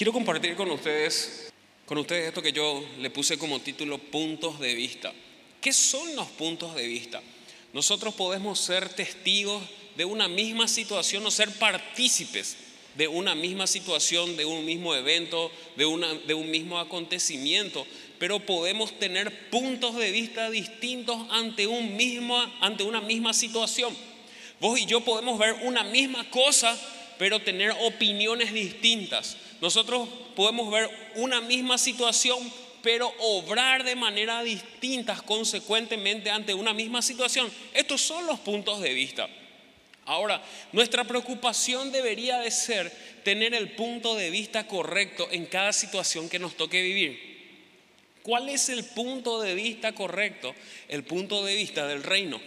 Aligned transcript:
Quiero 0.00 0.14
compartir 0.14 0.56
con 0.56 0.70
ustedes, 0.70 1.52
con 1.84 1.98
ustedes 1.98 2.28
esto 2.28 2.40
que 2.40 2.54
yo 2.54 2.82
le 3.00 3.10
puse 3.10 3.36
como 3.36 3.60
título 3.60 3.98
puntos 3.98 4.58
de 4.58 4.74
vista. 4.74 5.12
¿Qué 5.60 5.74
son 5.74 6.16
los 6.16 6.26
puntos 6.26 6.74
de 6.74 6.86
vista? 6.86 7.20
Nosotros 7.74 8.14
podemos 8.14 8.58
ser 8.58 8.88
testigos 8.88 9.62
de 9.98 10.06
una 10.06 10.26
misma 10.26 10.68
situación 10.68 11.26
o 11.26 11.30
ser 11.30 11.50
partícipes 11.58 12.56
de 12.96 13.08
una 13.08 13.34
misma 13.34 13.66
situación, 13.66 14.38
de 14.38 14.46
un 14.46 14.64
mismo 14.64 14.94
evento, 14.94 15.52
de, 15.76 15.84
una, 15.84 16.14
de 16.14 16.32
un 16.32 16.50
mismo 16.50 16.78
acontecimiento, 16.78 17.86
pero 18.18 18.40
podemos 18.40 18.98
tener 18.98 19.50
puntos 19.50 19.96
de 19.96 20.10
vista 20.12 20.48
distintos 20.48 21.26
ante, 21.28 21.66
un 21.66 21.94
mismo, 21.98 22.38
ante 22.62 22.84
una 22.84 23.02
misma 23.02 23.34
situación. 23.34 23.94
Vos 24.60 24.80
y 24.80 24.86
yo 24.86 25.02
podemos 25.02 25.38
ver 25.38 25.56
una 25.64 25.84
misma 25.84 26.30
cosa, 26.30 26.74
pero 27.20 27.38
tener 27.38 27.70
opiniones 27.80 28.50
distintas. 28.50 29.36
Nosotros 29.60 30.08
podemos 30.34 30.72
ver 30.72 30.88
una 31.16 31.42
misma 31.42 31.76
situación, 31.76 32.50
pero 32.80 33.12
obrar 33.18 33.84
de 33.84 33.94
manera 33.94 34.42
distinta 34.42 35.20
consecuentemente 35.26 36.30
ante 36.30 36.54
una 36.54 36.72
misma 36.72 37.02
situación. 37.02 37.52
Estos 37.74 38.00
son 38.00 38.26
los 38.26 38.40
puntos 38.40 38.80
de 38.80 38.94
vista. 38.94 39.28
Ahora, 40.06 40.42
nuestra 40.72 41.04
preocupación 41.04 41.92
debería 41.92 42.38
de 42.38 42.50
ser 42.50 42.90
tener 43.22 43.52
el 43.52 43.72
punto 43.72 44.14
de 44.14 44.30
vista 44.30 44.66
correcto 44.66 45.28
en 45.30 45.44
cada 45.44 45.74
situación 45.74 46.30
que 46.30 46.38
nos 46.38 46.56
toque 46.56 46.80
vivir. 46.80 47.20
¿Cuál 48.22 48.48
es 48.48 48.70
el 48.70 48.82
punto 48.82 49.42
de 49.42 49.54
vista 49.54 49.92
correcto? 49.92 50.54
El 50.88 51.04
punto 51.04 51.44
de 51.44 51.54
vista 51.54 51.86
del 51.86 52.02
reino. 52.02 52.40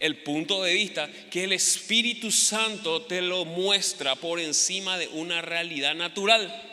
El 0.00 0.22
punto 0.22 0.62
de 0.62 0.72
vista 0.72 1.08
que 1.30 1.44
el 1.44 1.52
Espíritu 1.52 2.32
Santo 2.32 3.02
te 3.02 3.20
lo 3.22 3.44
muestra 3.44 4.16
por 4.16 4.40
encima 4.40 4.98
de 4.98 5.08
una 5.08 5.42
realidad 5.42 5.94
natural. 5.94 6.66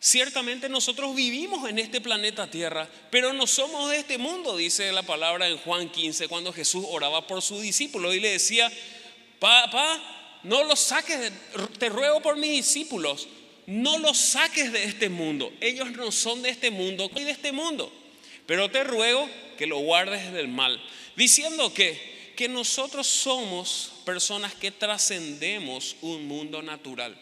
Ciertamente 0.00 0.68
nosotros 0.68 1.16
vivimos 1.16 1.66
en 1.66 1.78
este 1.78 2.02
planeta 2.02 2.50
Tierra, 2.50 2.86
pero 3.10 3.32
no 3.32 3.46
somos 3.46 3.90
de 3.90 3.96
este 3.96 4.18
mundo, 4.18 4.54
dice 4.54 4.92
la 4.92 5.02
palabra 5.02 5.48
en 5.48 5.56
Juan 5.56 5.88
15, 5.88 6.28
cuando 6.28 6.52
Jesús 6.52 6.84
oraba 6.90 7.26
por 7.26 7.40
su 7.40 7.58
discípulo 7.60 8.12
y 8.12 8.20
le 8.20 8.32
decía, 8.32 8.70
papá, 9.38 10.40
no 10.42 10.62
los 10.64 10.78
saques, 10.78 11.32
te 11.78 11.88
ruego 11.88 12.20
por 12.20 12.36
mis 12.36 12.50
discípulos, 12.50 13.28
no 13.66 13.98
los 13.98 14.18
saques 14.18 14.72
de 14.72 14.84
este 14.84 15.08
mundo. 15.08 15.52
Ellos 15.60 15.90
no 15.92 16.12
son 16.12 16.42
de 16.42 16.50
este 16.50 16.70
mundo, 16.70 17.10
soy 17.12 17.24
de 17.24 17.30
este 17.30 17.52
mundo. 17.52 17.90
Pero 18.46 18.70
te 18.70 18.84
ruego 18.84 19.28
que 19.56 19.66
lo 19.66 19.78
guardes 19.78 20.32
del 20.32 20.48
mal. 20.48 20.82
Diciendo 21.16 21.72
que, 21.72 22.13
que 22.34 22.48
nosotros 22.48 23.06
somos 23.06 23.92
personas 24.04 24.54
que 24.54 24.70
trascendemos 24.70 25.96
un 26.02 26.26
mundo 26.26 26.62
natural. 26.62 27.16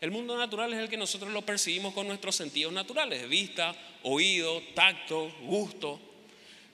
El 0.00 0.10
mundo 0.10 0.36
natural 0.36 0.72
es 0.72 0.80
el 0.80 0.88
que 0.88 0.96
nosotros 0.96 1.32
lo 1.32 1.42
percibimos 1.42 1.94
con 1.94 2.06
nuestros 2.06 2.36
sentidos 2.36 2.72
naturales, 2.72 3.28
vista, 3.28 3.74
oído, 4.02 4.62
tacto, 4.74 5.32
gusto. 5.42 5.98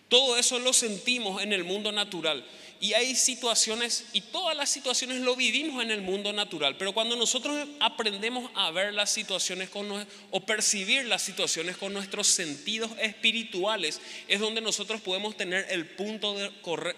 Todo 0.09 0.37
eso 0.37 0.59
lo 0.59 0.73
sentimos 0.73 1.41
en 1.41 1.53
el 1.53 1.63
mundo 1.63 1.93
natural. 1.93 2.45
Y 2.83 2.95
hay 2.95 3.15
situaciones, 3.15 4.07
y 4.15 4.23
todas 4.23 4.57
las 4.57 4.71
situaciones 4.71 5.21
lo 5.21 5.37
vivimos 5.37 5.85
en 5.85 5.91
el 5.91 6.01
mundo 6.01 6.33
natural, 6.33 6.79
pero 6.79 6.95
cuando 6.95 7.15
nosotros 7.15 7.69
aprendemos 7.79 8.51
a 8.55 8.71
ver 8.71 8.95
las 8.95 9.11
situaciones 9.11 9.69
con, 9.69 9.87
o 10.31 10.41
percibir 10.47 11.05
las 11.05 11.21
situaciones 11.21 11.77
con 11.77 11.93
nuestros 11.93 12.27
sentidos 12.27 12.91
espirituales, 12.99 14.01
es 14.29 14.41
donde 14.41 14.63
nosotros 14.63 15.03
podemos 15.03 15.37
tener 15.37 15.67
el 15.69 15.85
punto 15.85 16.35
de, 16.35 16.51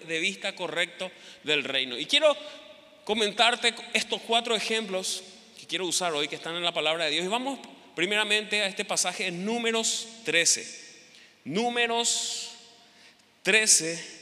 de 0.06 0.20
vista 0.20 0.54
correcto 0.54 1.10
del 1.42 1.64
reino. 1.64 1.98
Y 1.98 2.06
quiero 2.06 2.36
comentarte 3.02 3.74
estos 3.92 4.22
cuatro 4.22 4.54
ejemplos 4.54 5.24
que 5.58 5.66
quiero 5.66 5.84
usar 5.86 6.12
hoy, 6.12 6.28
que 6.28 6.36
están 6.36 6.54
en 6.54 6.62
la 6.62 6.72
palabra 6.72 7.06
de 7.06 7.10
Dios. 7.10 7.24
Y 7.24 7.28
vamos 7.28 7.58
primeramente 7.96 8.62
a 8.62 8.66
este 8.66 8.84
pasaje 8.84 9.26
en 9.26 9.44
números 9.44 10.06
13. 10.24 10.80
Números 11.44 12.50
13 13.42 14.21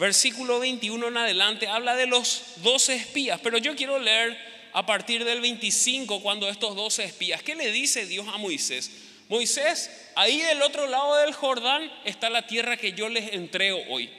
versículo 0.00 0.58
21 0.58 1.08
en 1.08 1.16
adelante 1.18 1.68
habla 1.68 1.94
de 1.94 2.06
los 2.06 2.54
12 2.62 2.94
espías, 2.94 3.38
pero 3.42 3.58
yo 3.58 3.76
quiero 3.76 3.98
leer 3.98 4.36
a 4.72 4.86
partir 4.86 5.24
del 5.24 5.42
25 5.42 6.22
cuando 6.22 6.48
estos 6.48 6.74
12 6.74 7.04
espías, 7.04 7.42
¿qué 7.42 7.54
le 7.54 7.70
dice 7.70 8.06
Dios 8.06 8.26
a 8.32 8.38
Moisés? 8.38 8.90
Moisés, 9.28 9.90
ahí 10.16 10.40
del 10.40 10.62
otro 10.62 10.86
lado 10.86 11.16
del 11.16 11.34
Jordán 11.34 11.92
está 12.06 12.30
la 12.30 12.46
tierra 12.46 12.78
que 12.78 12.94
yo 12.94 13.10
les 13.10 13.34
entrego 13.34 13.78
hoy. 13.90 14.10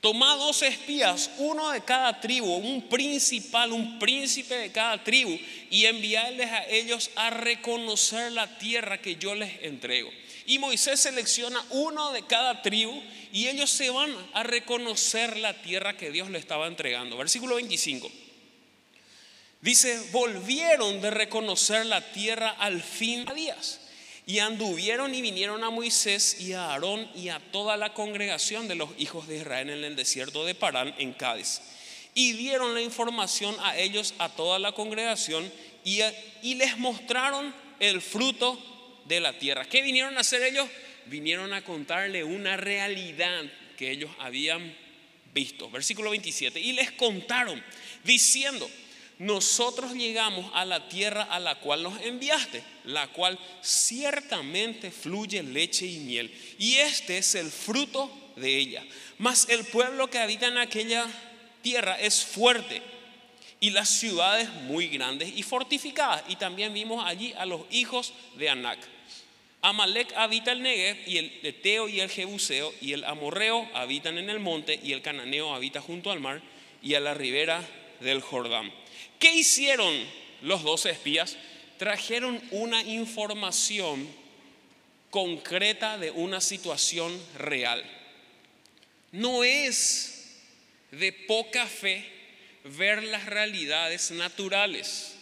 Toma 0.00 0.36
dos 0.36 0.62
espías, 0.62 1.30
uno 1.38 1.70
de 1.70 1.80
cada 1.80 2.20
tribu, 2.20 2.54
un 2.54 2.88
principal, 2.88 3.72
un 3.72 3.98
príncipe 3.98 4.54
de 4.54 4.70
cada 4.70 5.02
tribu, 5.02 5.36
y 5.70 5.86
enviarles 5.86 6.50
a 6.50 6.68
ellos 6.68 7.10
a 7.16 7.30
reconocer 7.30 8.30
la 8.30 8.58
tierra 8.58 9.00
que 9.00 9.16
yo 9.16 9.34
les 9.34 9.62
entrego. 9.62 10.10
Y 10.46 10.58
Moisés 10.58 11.00
selecciona 11.00 11.62
uno 11.70 12.12
de 12.12 12.22
cada 12.22 12.62
tribu 12.62 13.02
y 13.32 13.48
ellos 13.48 13.68
se 13.68 13.90
van 13.90 14.10
a 14.32 14.42
reconocer 14.42 15.36
la 15.36 15.52
tierra 15.60 15.96
que 15.96 16.10
Dios 16.10 16.30
le 16.30 16.38
estaba 16.38 16.66
entregando. 16.66 17.18
Versículo 17.18 17.56
25. 17.56 18.10
Dice, 19.60 20.00
volvieron 20.12 21.02
de 21.02 21.10
reconocer 21.10 21.84
la 21.84 22.00
tierra 22.12 22.50
al 22.58 22.82
fin 22.82 23.26
de 23.26 23.34
días. 23.34 23.80
Y 24.28 24.40
anduvieron 24.40 25.14
y 25.14 25.22
vinieron 25.22 25.64
a 25.64 25.70
Moisés 25.70 26.38
y 26.38 26.52
a 26.52 26.72
Aarón 26.72 27.10
y 27.16 27.30
a 27.30 27.40
toda 27.40 27.78
la 27.78 27.94
congregación 27.94 28.68
de 28.68 28.74
los 28.74 28.90
hijos 28.98 29.26
de 29.26 29.38
Israel 29.38 29.70
en 29.70 29.82
el 29.82 29.96
desierto 29.96 30.44
de 30.44 30.54
Parán, 30.54 30.94
en 30.98 31.14
Cádiz. 31.14 31.62
Y 32.12 32.34
dieron 32.34 32.74
la 32.74 32.82
información 32.82 33.56
a 33.60 33.78
ellos, 33.78 34.12
a 34.18 34.28
toda 34.28 34.58
la 34.58 34.72
congregación, 34.72 35.50
y, 35.82 36.00
y 36.42 36.56
les 36.56 36.76
mostraron 36.76 37.54
el 37.80 38.02
fruto 38.02 39.02
de 39.06 39.18
la 39.20 39.32
tierra. 39.38 39.64
¿Qué 39.64 39.80
vinieron 39.80 40.18
a 40.18 40.20
hacer 40.20 40.42
ellos? 40.42 40.68
Vinieron 41.06 41.54
a 41.54 41.64
contarle 41.64 42.22
una 42.22 42.58
realidad 42.58 43.44
que 43.78 43.90
ellos 43.90 44.10
habían 44.18 44.76
visto. 45.32 45.70
Versículo 45.70 46.10
27. 46.10 46.60
Y 46.60 46.74
les 46.74 46.92
contaron 46.92 47.64
diciendo, 48.04 48.68
nosotros 49.18 49.94
llegamos 49.94 50.50
a 50.54 50.64
la 50.64 50.88
tierra 50.88 51.24
a 51.24 51.40
la 51.40 51.56
cual 51.56 51.82
nos 51.82 52.00
enviaste, 52.02 52.62
la 52.84 53.08
cual 53.08 53.38
ciertamente 53.62 54.90
fluye 54.90 55.42
leche 55.42 55.86
y 55.86 55.98
miel. 55.98 56.32
Y 56.58 56.76
este 56.76 57.18
es 57.18 57.34
el 57.34 57.50
fruto 57.50 58.10
de 58.36 58.56
ella. 58.56 58.84
Mas 59.18 59.48
el 59.48 59.64
pueblo 59.64 60.08
que 60.08 60.18
habita 60.18 60.46
en 60.46 60.58
aquella 60.58 61.06
tierra 61.62 61.98
es 62.00 62.24
fuerte 62.24 62.80
y 63.60 63.70
las 63.70 63.88
ciudades 63.88 64.48
muy 64.68 64.86
grandes 64.86 65.32
y 65.36 65.42
fortificadas. 65.42 66.22
Y 66.28 66.36
también 66.36 66.72
vimos 66.72 67.04
allí 67.04 67.34
a 67.36 67.44
los 67.44 67.62
hijos 67.70 68.12
de 68.36 68.48
Anac. 68.48 68.78
Amalek 69.60 70.12
habita 70.16 70.52
el 70.52 70.62
Negev 70.62 70.96
y 71.08 71.18
el 71.18 71.40
Eteo 71.42 71.88
y 71.88 71.98
el 71.98 72.08
Jebuseo 72.08 72.72
y 72.80 72.92
el 72.92 73.02
Amorreo 73.02 73.68
habitan 73.74 74.16
en 74.16 74.30
el 74.30 74.38
monte 74.38 74.78
y 74.80 74.92
el 74.92 75.02
Cananeo 75.02 75.52
habita 75.52 75.80
junto 75.80 76.12
al 76.12 76.20
mar 76.20 76.40
y 76.80 76.94
a 76.94 77.00
la 77.00 77.14
ribera 77.14 77.60
del 77.98 78.20
Jordán. 78.20 78.72
¿Qué 79.18 79.34
hicieron 79.34 79.94
los 80.42 80.62
dos 80.62 80.86
espías? 80.86 81.36
Trajeron 81.78 82.40
una 82.50 82.82
información 82.82 84.08
concreta 85.10 85.98
de 85.98 86.10
una 86.10 86.40
situación 86.40 87.18
real. 87.36 87.82
No 89.10 89.42
es 89.42 90.36
de 90.90 91.12
poca 91.12 91.66
fe 91.66 92.04
ver 92.64 93.02
las 93.02 93.26
realidades 93.26 94.10
naturales. 94.10 95.14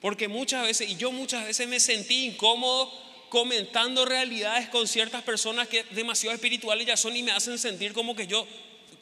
Porque 0.00 0.28
muchas 0.28 0.66
veces, 0.66 0.90
y 0.90 0.96
yo 0.96 1.12
muchas 1.12 1.46
veces 1.46 1.68
me 1.68 1.78
sentí 1.78 2.26
incómodo 2.26 2.92
comentando 3.28 4.04
realidades 4.04 4.68
con 4.68 4.88
ciertas 4.88 5.22
personas 5.22 5.68
que 5.68 5.84
demasiado 5.90 6.34
espirituales 6.34 6.86
ya 6.86 6.96
son 6.96 7.16
y 7.16 7.22
me 7.22 7.30
hacen 7.30 7.58
sentir 7.58 7.92
como 7.92 8.16
que 8.16 8.26
yo 8.26 8.46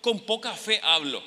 con 0.02 0.20
poca 0.20 0.54
fe 0.54 0.78
hablo. 0.82 1.22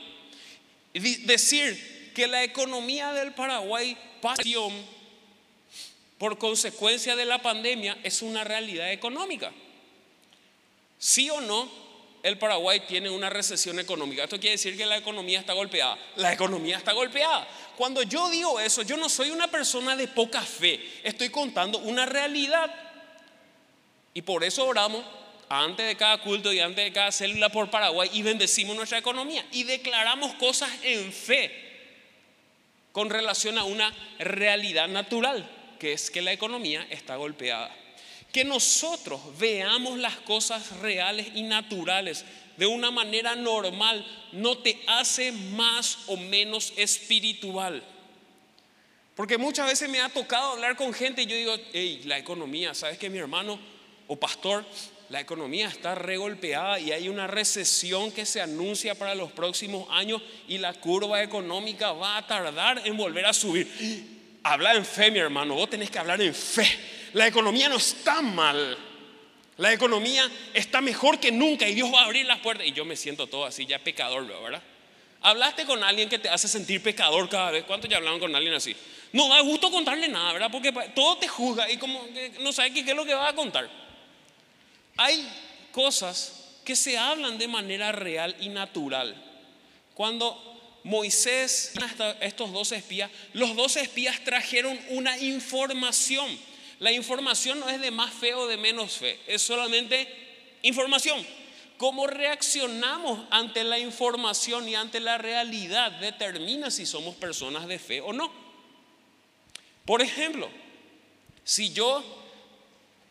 Decir 0.93 1.92
que 2.13 2.27
la 2.27 2.43
economía 2.43 3.11
del 3.13 3.33
Paraguay 3.33 3.97
pasión 4.21 4.71
por 6.17 6.37
consecuencia 6.37 7.15
de 7.15 7.25
la 7.25 7.41
pandemia 7.41 7.97
es 8.03 8.21
una 8.21 8.43
realidad 8.43 8.91
económica. 8.91 9.51
Sí 10.97 11.29
o 11.29 11.41
no, 11.41 11.69
el 12.23 12.37
Paraguay 12.37 12.83
tiene 12.87 13.09
una 13.09 13.29
recesión 13.29 13.77
económica. 13.79 14.23
Esto 14.23 14.39
quiere 14.39 14.51
decir 14.51 14.77
que 14.77 14.85
la 14.85 14.95
economía 14.95 15.41
está 15.41 15.51
golpeada. 15.51 15.97
La 16.15 16.31
economía 16.31 16.77
está 16.77 16.93
golpeada. 16.93 17.45
Cuando 17.75 18.03
yo 18.03 18.29
digo 18.29 18.59
eso, 18.61 18.83
yo 18.83 18.95
no 18.95 19.09
soy 19.09 19.31
una 19.31 19.49
persona 19.49 19.97
de 19.97 20.07
poca 20.07 20.41
fe. 20.41 20.79
Estoy 21.03 21.29
contando 21.29 21.79
una 21.79 22.05
realidad. 22.05 22.73
Y 24.13 24.21
por 24.21 24.45
eso 24.45 24.65
oramos 24.65 25.03
antes 25.49 25.85
de 25.85 25.97
cada 25.97 26.19
culto 26.21 26.53
y 26.53 26.59
antes 26.61 26.85
de 26.85 26.93
cada 26.93 27.11
célula 27.11 27.49
por 27.49 27.69
Paraguay 27.69 28.09
y 28.13 28.21
bendecimos 28.21 28.75
nuestra 28.75 28.97
economía 28.97 29.45
y 29.51 29.63
declaramos 29.63 30.33
cosas 30.35 30.69
en 30.83 31.11
fe 31.11 31.62
con 32.93 33.09
relación 33.09 33.57
a 33.57 33.65
una 33.65 33.93
realidad 34.19 34.87
natural, 34.87 35.49
que 35.79 35.91
es 35.91 36.09
que 36.09 36.21
la 36.21 36.31
economía 36.31 36.87
está 36.89 37.17
golpeada. 37.17 37.75
Que 38.31 38.45
nosotros 38.45 39.19
veamos 39.37 39.99
las 39.99 40.15
cosas 40.17 40.79
reales 40.79 41.27
y 41.35 41.41
naturales 41.41 42.23
de 42.55 42.67
una 42.67 42.91
manera 42.91 43.35
normal 43.35 44.05
no 44.31 44.59
te 44.59 44.79
hace 44.87 45.31
más 45.31 45.99
o 46.07 46.17
menos 46.17 46.71
espiritual. 46.77 47.83
Porque 49.15 49.37
muchas 49.37 49.67
veces 49.67 49.89
me 49.89 49.99
ha 49.99 50.09
tocado 50.09 50.53
hablar 50.53 50.75
con 50.75 50.93
gente 50.93 51.23
y 51.23 51.25
yo 51.25 51.35
digo, 51.35 51.55
hey, 51.73 52.01
la 52.05 52.17
economía, 52.17 52.73
¿sabes 52.73 52.97
que 52.97 53.09
mi 53.09 53.17
hermano 53.17 53.59
o 54.07 54.15
pastor? 54.15 54.65
La 55.09 55.19
economía 55.19 55.67
está 55.67 55.95
regolpeada 55.95 56.79
y 56.79 56.91
hay 56.91 57.09
una 57.09 57.27
recesión 57.27 58.11
que 58.11 58.25
se 58.25 58.41
anuncia 58.41 58.95
para 58.95 59.13
los 59.15 59.31
próximos 59.31 59.87
años 59.91 60.21
y 60.47 60.57
la 60.57 60.73
curva 60.73 61.21
económica 61.21 61.91
va 61.91 62.17
a 62.17 62.25
tardar 62.25 62.81
en 62.85 62.97
volver 62.97 63.25
a 63.25 63.33
subir. 63.33 63.67
Habla 64.43 64.73
en 64.73 64.85
fe, 64.85 65.11
mi 65.11 65.19
hermano, 65.19 65.55
vos 65.55 65.69
tenés 65.69 65.91
que 65.91 65.99
hablar 65.99 66.21
en 66.21 66.33
fe. 66.33 66.67
La 67.13 67.27
economía 67.27 67.69
no 67.69 67.77
está 67.77 68.21
mal. 68.21 68.77
La 69.57 69.71
economía 69.71 70.29
está 70.53 70.81
mejor 70.81 71.19
que 71.19 71.31
nunca 71.31 71.67
y 71.67 71.75
Dios 71.75 71.93
va 71.93 72.01
a 72.01 72.05
abrir 72.05 72.25
las 72.25 72.39
puertas. 72.39 72.65
Y 72.65 72.71
yo 72.71 72.85
me 72.85 72.95
siento 72.95 73.27
todo 73.27 73.45
así, 73.45 73.65
ya 73.65 73.79
pecador, 73.79 74.25
¿verdad? 74.25 74.63
Hablaste 75.21 75.65
con 75.65 75.83
alguien 75.83 76.09
que 76.09 76.19
te 76.19 76.27
hace 76.27 76.47
sentir 76.47 76.81
pecador 76.81 77.29
cada 77.29 77.51
vez. 77.51 77.63
¿Cuántos 77.65 77.89
ya 77.89 77.97
hablaron 77.97 78.19
con 78.19 78.35
alguien 78.35 78.53
así? 78.55 78.75
No 79.11 79.29
da 79.29 79.41
gusto 79.41 79.69
contarle 79.69 80.07
nada, 80.07 80.33
¿verdad? 80.33 80.49
Porque 80.51 80.73
todo 80.95 81.17
te 81.17 81.27
juzga 81.27 81.69
y 81.69 81.77
como 81.77 82.05
no 82.41 82.51
sabe 82.51 82.73
qué 82.73 82.79
es 82.79 82.95
lo 82.95 83.05
que 83.05 83.13
va 83.13 83.29
a 83.29 83.35
contar. 83.35 83.82
Hay 84.97 85.27
cosas 85.71 86.43
que 86.63 86.75
se 86.75 86.97
hablan 86.97 87.37
de 87.37 87.47
manera 87.47 87.91
real 87.91 88.35
y 88.39 88.49
natural. 88.49 89.15
Cuando 89.93 90.79
Moisés, 90.83 91.73
estos 92.21 92.51
dos 92.51 92.71
espías, 92.71 93.09
los 93.33 93.55
dos 93.55 93.75
espías 93.77 94.23
trajeron 94.23 94.79
una 94.89 95.17
información. 95.19 96.37
La 96.79 96.91
información 96.91 97.59
no 97.59 97.69
es 97.69 97.79
de 97.79 97.91
más 97.91 98.13
fe 98.13 98.33
o 98.33 98.47
de 98.47 98.57
menos 98.57 98.97
fe, 98.97 99.19
es 99.27 99.41
solamente 99.41 100.07
información. 100.63 101.25
Cómo 101.77 102.07
reaccionamos 102.07 103.25
ante 103.29 103.63
la 103.63 103.79
información 103.79 104.67
y 104.69 104.75
ante 104.75 104.99
la 104.99 105.17
realidad 105.17 105.91
determina 105.93 106.71
si 106.71 106.85
somos 106.85 107.15
personas 107.15 107.67
de 107.67 107.79
fe 107.79 107.99
o 108.01 108.13
no. 108.13 108.31
Por 109.85 110.01
ejemplo, 110.01 110.49
si 111.43 111.73
yo 111.73 112.22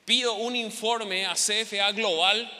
pido 0.05 0.35
un 0.35 0.57
informe 0.57 1.27
a 1.27 1.35
CFA 1.35 1.93
Global 1.93 2.51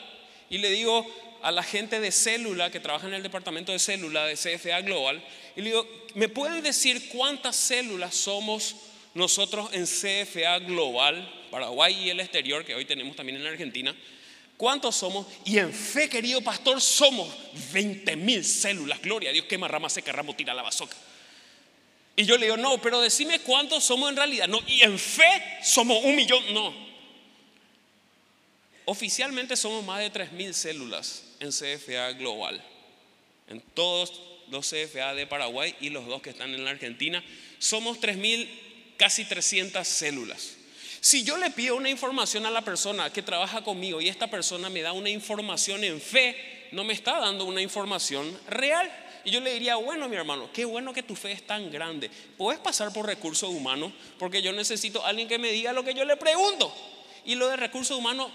y 0.49 0.57
le 0.59 0.69
digo 0.69 1.05
a 1.41 1.51
la 1.51 1.63
gente 1.63 1.99
de 1.99 2.11
célula 2.11 2.71
que 2.71 2.79
trabaja 2.79 3.07
en 3.07 3.13
el 3.13 3.23
departamento 3.23 3.71
de 3.71 3.79
célula 3.79 4.25
de 4.25 4.35
CFA 4.35 4.81
Global, 4.81 5.21
y 5.55 5.61
le 5.61 5.69
digo, 5.71 5.87
¿me 6.15 6.29
pueden 6.29 6.63
decir 6.63 7.09
cuántas 7.09 7.55
células 7.55 8.15
somos 8.15 8.75
nosotros 9.13 9.69
en 9.73 9.85
CFA 9.85 10.59
Global, 10.59 11.29
Paraguay 11.51 12.05
y 12.05 12.09
el 12.09 12.21
exterior, 12.21 12.63
que 12.63 12.73
hoy 12.73 12.85
tenemos 12.85 13.15
también 13.15 13.39
en 13.39 13.45
Argentina? 13.45 13.93
¿Cuántos 14.55 14.95
somos? 14.95 15.27
Y 15.43 15.57
en 15.57 15.73
fe, 15.73 16.07
querido 16.07 16.39
pastor, 16.41 16.79
somos 16.79 17.27
20 17.73 18.15
mil 18.15 18.45
células. 18.45 19.01
Gloria 19.01 19.31
a 19.31 19.33
Dios, 19.33 19.45
quema 19.45 19.67
rama 19.67 19.89
seca, 19.89 20.13
ramo 20.13 20.35
tira 20.35 20.53
la 20.53 20.61
bazoca. 20.61 20.95
Y 22.15 22.25
yo 22.25 22.37
le 22.37 22.45
digo, 22.45 22.57
no, 22.57 22.79
pero 22.81 23.01
decime 23.01 23.39
cuántos 23.39 23.83
somos 23.83 24.09
en 24.09 24.15
realidad. 24.15 24.47
No, 24.47 24.61
y 24.67 24.81
en 24.81 24.97
fe 24.97 25.59
somos 25.63 26.03
un 26.03 26.15
millón. 26.15 26.53
No. 26.53 26.92
Oficialmente 28.85 29.55
somos 29.55 29.83
más 29.85 29.99
de 29.99 30.09
3 30.09 30.33
mil 30.33 30.53
células 30.53 31.23
en 31.39 31.49
CFA 31.49 32.11
Global. 32.13 32.61
En 33.47 33.61
todos 33.61 34.21
los 34.49 34.69
CFA 34.69 35.13
de 35.13 35.27
Paraguay 35.27 35.75
y 35.79 35.89
los 35.89 36.05
dos 36.05 36.21
que 36.21 36.29
están 36.29 36.53
en 36.53 36.63
la 36.63 36.71
Argentina. 36.71 37.23
Somos 37.59 37.99
3 37.99 38.17
mil, 38.17 38.49
casi 38.97 39.25
300 39.25 39.87
células. 39.87 40.57
Si 41.01 41.23
yo 41.23 41.37
le 41.37 41.51
pido 41.51 41.75
una 41.75 41.89
información 41.89 42.45
a 42.45 42.51
la 42.51 42.61
persona 42.61 43.11
que 43.11 43.21
trabaja 43.21 43.63
conmigo 43.63 43.99
y 43.99 44.07
esta 44.07 44.27
persona 44.27 44.69
me 44.69 44.81
da 44.81 44.93
una 44.93 45.09
información 45.09 45.83
en 45.83 45.99
fe, 45.99 46.69
no 46.71 46.83
me 46.83 46.93
está 46.93 47.19
dando 47.19 47.45
una 47.45 47.61
información 47.61 48.37
real. 48.47 48.89
Y 49.25 49.31
yo 49.31 49.39
le 49.39 49.53
diría, 49.53 49.75
bueno, 49.75 50.07
mi 50.07 50.15
hermano, 50.15 50.49
qué 50.53 50.65
bueno 50.65 50.93
que 50.93 51.03
tu 51.03 51.15
fe 51.15 51.31
es 51.31 51.45
tan 51.45 51.71
grande. 51.71 52.09
Puedes 52.37 52.59
pasar 52.61 52.91
por 52.93 53.05
recursos 53.05 53.49
humanos 53.49 53.91
porque 54.17 54.41
yo 54.41 54.51
necesito 54.53 55.05
a 55.05 55.09
alguien 55.09 55.27
que 55.27 55.37
me 55.37 55.51
diga 55.51 55.73
lo 55.73 55.83
que 55.83 55.93
yo 55.93 56.05
le 56.05 56.17
pregunto. 56.17 56.73
Y 57.25 57.35
lo 57.35 57.47
de 57.47 57.55
recursos 57.55 57.97
humanos, 57.97 58.31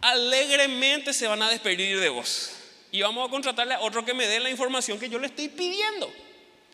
alegremente 0.00 1.12
se 1.12 1.26
van 1.26 1.42
a 1.42 1.50
despedir 1.50 1.98
de 2.00 2.08
vos. 2.08 2.52
Y 2.92 3.02
vamos 3.02 3.26
a 3.26 3.30
contratarle 3.30 3.74
a 3.74 3.80
otro 3.80 4.04
que 4.04 4.14
me 4.14 4.26
dé 4.26 4.40
la 4.40 4.50
información 4.50 4.98
que 4.98 5.08
yo 5.08 5.18
le 5.18 5.26
estoy 5.26 5.48
pidiendo. 5.48 6.12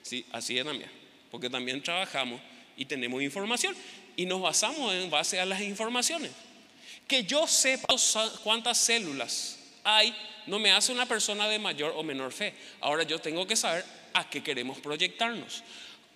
Sí, 0.02 0.24
así 0.32 0.58
es 0.58 0.64
también. 0.64 0.90
Porque 1.30 1.48
también 1.48 1.82
trabajamos 1.82 2.40
y 2.76 2.84
tenemos 2.84 3.22
información 3.22 3.74
y 4.16 4.26
nos 4.26 4.40
basamos 4.40 4.94
en 4.94 5.10
base 5.10 5.40
a 5.40 5.46
las 5.46 5.60
informaciones. 5.60 6.30
Que 7.08 7.24
yo 7.24 7.46
sepa 7.46 7.94
cuántas 8.42 8.78
células 8.78 9.58
hay 9.84 10.14
no 10.46 10.58
me 10.58 10.72
hace 10.72 10.92
una 10.92 11.06
persona 11.06 11.48
de 11.48 11.58
mayor 11.58 11.94
o 11.96 12.02
menor 12.02 12.32
fe. 12.32 12.54
Ahora 12.80 13.04
yo 13.04 13.18
tengo 13.18 13.46
que 13.46 13.56
saber 13.56 13.84
a 14.12 14.28
qué 14.28 14.42
queremos 14.42 14.78
proyectarnos. 14.78 15.62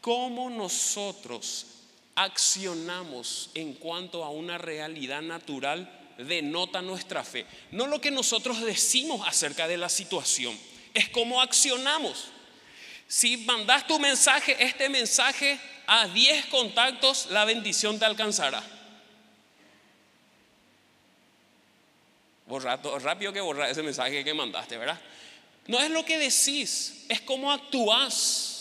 Cómo 0.00 0.50
nosotros 0.50 1.66
accionamos 2.14 3.50
en 3.54 3.74
cuanto 3.74 4.24
a 4.24 4.30
una 4.30 4.58
realidad 4.58 5.22
natural 5.22 5.90
denota 6.18 6.82
nuestra 6.82 7.22
fe. 7.22 7.46
No 7.70 7.86
lo 7.86 8.00
que 8.00 8.10
nosotros 8.10 8.60
decimos 8.62 9.26
acerca 9.26 9.68
de 9.68 9.76
la 9.76 9.88
situación, 9.88 10.58
es 10.94 11.08
cómo 11.10 11.40
accionamos. 11.40 12.26
Si 13.08 13.36
mandas 13.38 13.86
tu 13.86 13.98
mensaje, 13.98 14.56
este 14.58 14.88
mensaje 14.88 15.60
a 15.86 16.08
10 16.08 16.46
contactos, 16.46 17.26
la 17.30 17.44
bendición 17.44 17.98
te 17.98 18.04
alcanzará. 18.04 18.62
rápido 23.00 23.32
que 23.32 23.40
borrar 23.40 23.70
ese 23.70 23.82
mensaje 23.82 24.22
que 24.24 24.34
mandaste, 24.34 24.76
¿verdad? 24.76 25.00
No 25.66 25.80
es 25.80 25.90
lo 25.90 26.04
que 26.04 26.16
decís, 26.16 27.04
es 27.08 27.20
cómo 27.22 27.50
actúas. 27.52 28.55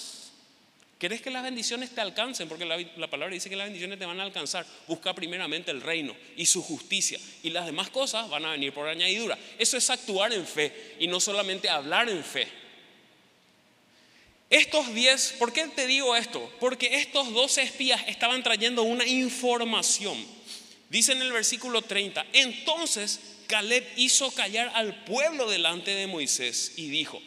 ¿Querés 0.97 1.21
que 1.21 1.29
las 1.29 1.43
bendiciones 1.43 1.89
te 1.89 1.99
alcancen? 1.99 2.47
Porque 2.47 2.63
la, 2.63 2.77
la, 2.95 3.09
palabra 3.09 3.33
dice 3.33 3.49
que 3.49 3.57
las 3.57 3.67
bendiciones 3.67 3.99
te 3.99 4.05
van 4.05 4.19
a 4.19 4.23
alcanzar. 4.23 4.65
Busca 4.87 5.13
primeramente 5.13 5.71
el 5.71 5.81
reino 5.81 6.15
y 6.37 6.45
su 6.45 6.63
justicia. 6.63 7.19
Y 7.43 7.49
las 7.49 7.65
demás 7.65 7.89
cosas 7.89 8.29
van 8.29 8.45
a 8.45 8.51
venir 8.51 8.71
por 8.73 8.87
añadidura. 8.87 9.37
Eso 9.59 9.75
es 9.75 9.89
actuar 9.89 10.31
en 10.31 10.47
fe 10.47 10.95
y 10.99 11.07
no 11.07 11.19
solamente 11.19 11.67
hablar 11.67 12.09
en 12.09 12.23
fe. 12.23 12.47
Estos 14.49 14.93
diez, 14.93 15.33
¿por 15.37 15.51
qué 15.51 15.67
te 15.67 15.85
digo 15.85 16.15
esto? 16.15 16.49
Porque 16.59 16.95
estos 16.95 17.33
doce 17.33 17.61
espías 17.61 18.01
estaban 18.07 18.41
trayendo 18.41 18.83
una 18.83 19.05
información. 19.05 20.23
Dice 20.89 21.11
en 21.11 21.21
el 21.21 21.33
versículo 21.33 21.81
30, 21.81 22.25
entonces 22.31 23.19
Caleb 23.47 23.85
hizo 23.97 24.31
callar 24.31 24.71
al 24.75 25.03
pueblo 25.03 25.49
delante 25.49 25.91
de 25.91 26.07
Moisés 26.07 26.73
y 26.77 26.87
dijo, 26.89 27.21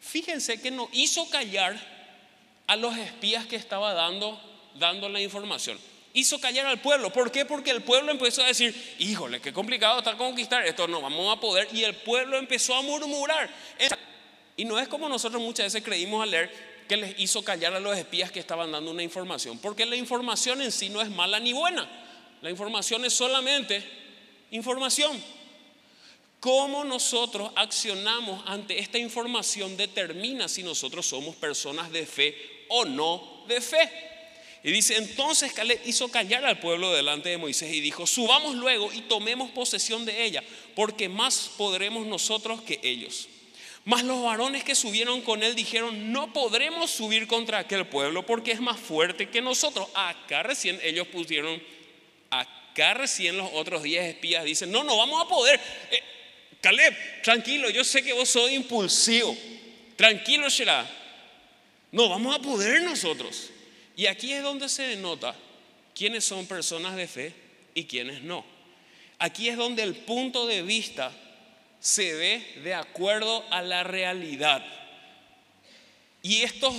fíjense 0.00 0.60
que 0.60 0.70
no 0.70 0.88
hizo 0.92 1.28
callar 1.30 1.93
a 2.66 2.76
los 2.76 2.96
espías 2.96 3.46
que 3.46 3.56
estaba 3.56 3.92
dando, 3.94 4.40
dando 4.74 5.08
la 5.08 5.20
información. 5.20 5.78
Hizo 6.12 6.40
callar 6.40 6.66
al 6.66 6.80
pueblo. 6.80 7.12
¿Por 7.12 7.32
qué? 7.32 7.44
Porque 7.44 7.70
el 7.70 7.82
pueblo 7.82 8.12
empezó 8.12 8.42
a 8.42 8.46
decir, 8.46 8.96
híjole, 8.98 9.40
qué 9.40 9.52
complicado 9.52 9.98
está 9.98 10.16
conquistar 10.16 10.64
esto, 10.64 10.86
no 10.86 11.00
vamos 11.00 11.36
a 11.36 11.40
poder. 11.40 11.68
Y 11.72 11.82
el 11.82 11.94
pueblo 11.94 12.38
empezó 12.38 12.74
a 12.74 12.82
murmurar. 12.82 13.50
Y 14.56 14.64
no 14.64 14.78
es 14.78 14.86
como 14.86 15.08
nosotros 15.08 15.42
muchas 15.42 15.66
veces 15.66 15.82
creímos 15.82 16.22
al 16.22 16.30
leer 16.30 16.74
que 16.88 16.96
les 16.96 17.18
hizo 17.18 17.42
callar 17.42 17.74
a 17.74 17.80
los 17.80 17.96
espías 17.96 18.30
que 18.30 18.38
estaban 18.38 18.70
dando 18.70 18.92
una 18.92 19.02
información. 19.02 19.58
Porque 19.58 19.84
la 19.86 19.96
información 19.96 20.62
en 20.62 20.70
sí 20.70 20.88
no 20.88 21.00
es 21.02 21.10
mala 21.10 21.40
ni 21.40 21.52
buena. 21.52 21.88
La 22.42 22.50
información 22.50 23.04
es 23.04 23.12
solamente 23.12 23.82
información. 24.52 25.20
Cómo 26.44 26.84
nosotros 26.84 27.50
accionamos 27.56 28.42
ante 28.44 28.78
esta 28.78 28.98
información 28.98 29.78
determina 29.78 30.46
si 30.46 30.62
nosotros 30.62 31.06
somos 31.06 31.34
personas 31.36 31.90
de 31.90 32.04
fe 32.04 32.66
o 32.68 32.84
no 32.84 33.46
de 33.48 33.62
fe. 33.62 33.90
Y 34.62 34.70
dice, 34.70 34.98
entonces 34.98 35.54
Caleb 35.54 35.80
hizo 35.86 36.08
callar 36.08 36.44
al 36.44 36.60
pueblo 36.60 36.92
delante 36.92 37.30
de 37.30 37.38
Moisés 37.38 37.72
y 37.72 37.80
dijo, 37.80 38.06
subamos 38.06 38.56
luego 38.56 38.92
y 38.92 39.00
tomemos 39.00 39.52
posesión 39.52 40.04
de 40.04 40.22
ella, 40.22 40.44
porque 40.74 41.08
más 41.08 41.50
podremos 41.56 42.06
nosotros 42.06 42.60
que 42.60 42.78
ellos. 42.82 43.26
Mas 43.86 44.04
los 44.04 44.22
varones 44.22 44.64
que 44.64 44.74
subieron 44.74 45.22
con 45.22 45.42
él 45.42 45.54
dijeron, 45.54 46.12
no 46.12 46.30
podremos 46.34 46.90
subir 46.90 47.26
contra 47.26 47.60
aquel 47.60 47.86
pueblo 47.86 48.26
porque 48.26 48.52
es 48.52 48.60
más 48.60 48.78
fuerte 48.78 49.30
que 49.30 49.40
nosotros. 49.40 49.88
Acá 49.94 50.42
recién 50.42 50.78
ellos 50.82 51.06
pusieron, 51.06 51.58
acá 52.28 52.92
recién 52.92 53.38
los 53.38 53.48
otros 53.54 53.82
diez 53.82 54.04
espías 54.04 54.44
dicen, 54.44 54.70
no, 54.70 54.84
no 54.84 54.98
vamos 54.98 55.24
a 55.24 55.26
poder. 55.26 55.58
Caleb, 56.64 56.96
tranquilo, 57.22 57.68
yo 57.68 57.84
sé 57.84 58.02
que 58.02 58.14
vos 58.14 58.26
sos 58.26 58.50
impulsivo. 58.50 59.36
Tranquilo, 59.96 60.48
será. 60.48 60.90
No, 61.92 62.08
vamos 62.08 62.34
a 62.34 62.38
poder 62.38 62.80
nosotros. 62.80 63.50
Y 63.94 64.06
aquí 64.06 64.32
es 64.32 64.42
donde 64.42 64.70
se 64.70 64.84
denota 64.84 65.36
quiénes 65.94 66.24
son 66.24 66.46
personas 66.46 66.96
de 66.96 67.06
fe 67.06 67.34
y 67.74 67.84
quiénes 67.84 68.22
no. 68.22 68.46
Aquí 69.18 69.50
es 69.50 69.58
donde 69.58 69.82
el 69.82 69.94
punto 69.94 70.46
de 70.46 70.62
vista 70.62 71.12
se 71.80 72.14
ve 72.14 72.42
de 72.64 72.72
acuerdo 72.72 73.44
a 73.50 73.60
la 73.60 73.84
realidad. 73.84 74.64
Y 76.22 76.44
estos 76.44 76.74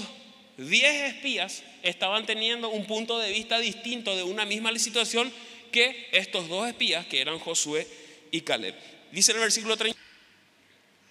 10 0.58 1.14
espías 1.14 1.62
estaban 1.84 2.26
teniendo 2.26 2.70
un 2.70 2.88
punto 2.88 3.20
de 3.20 3.32
vista 3.32 3.60
distinto 3.60 4.16
de 4.16 4.24
una 4.24 4.46
misma 4.46 4.76
situación 4.80 5.32
que 5.72 6.10
estos 6.12 6.50
dos 6.50 6.68
espías 6.68 7.06
que 7.06 7.22
eran 7.22 7.38
Josué 7.38 7.88
y 8.32 8.42
Caleb. 8.42 8.95
Dice 9.12 9.32
el 9.32 9.40
versículo 9.40 9.78
30. 9.78 10.00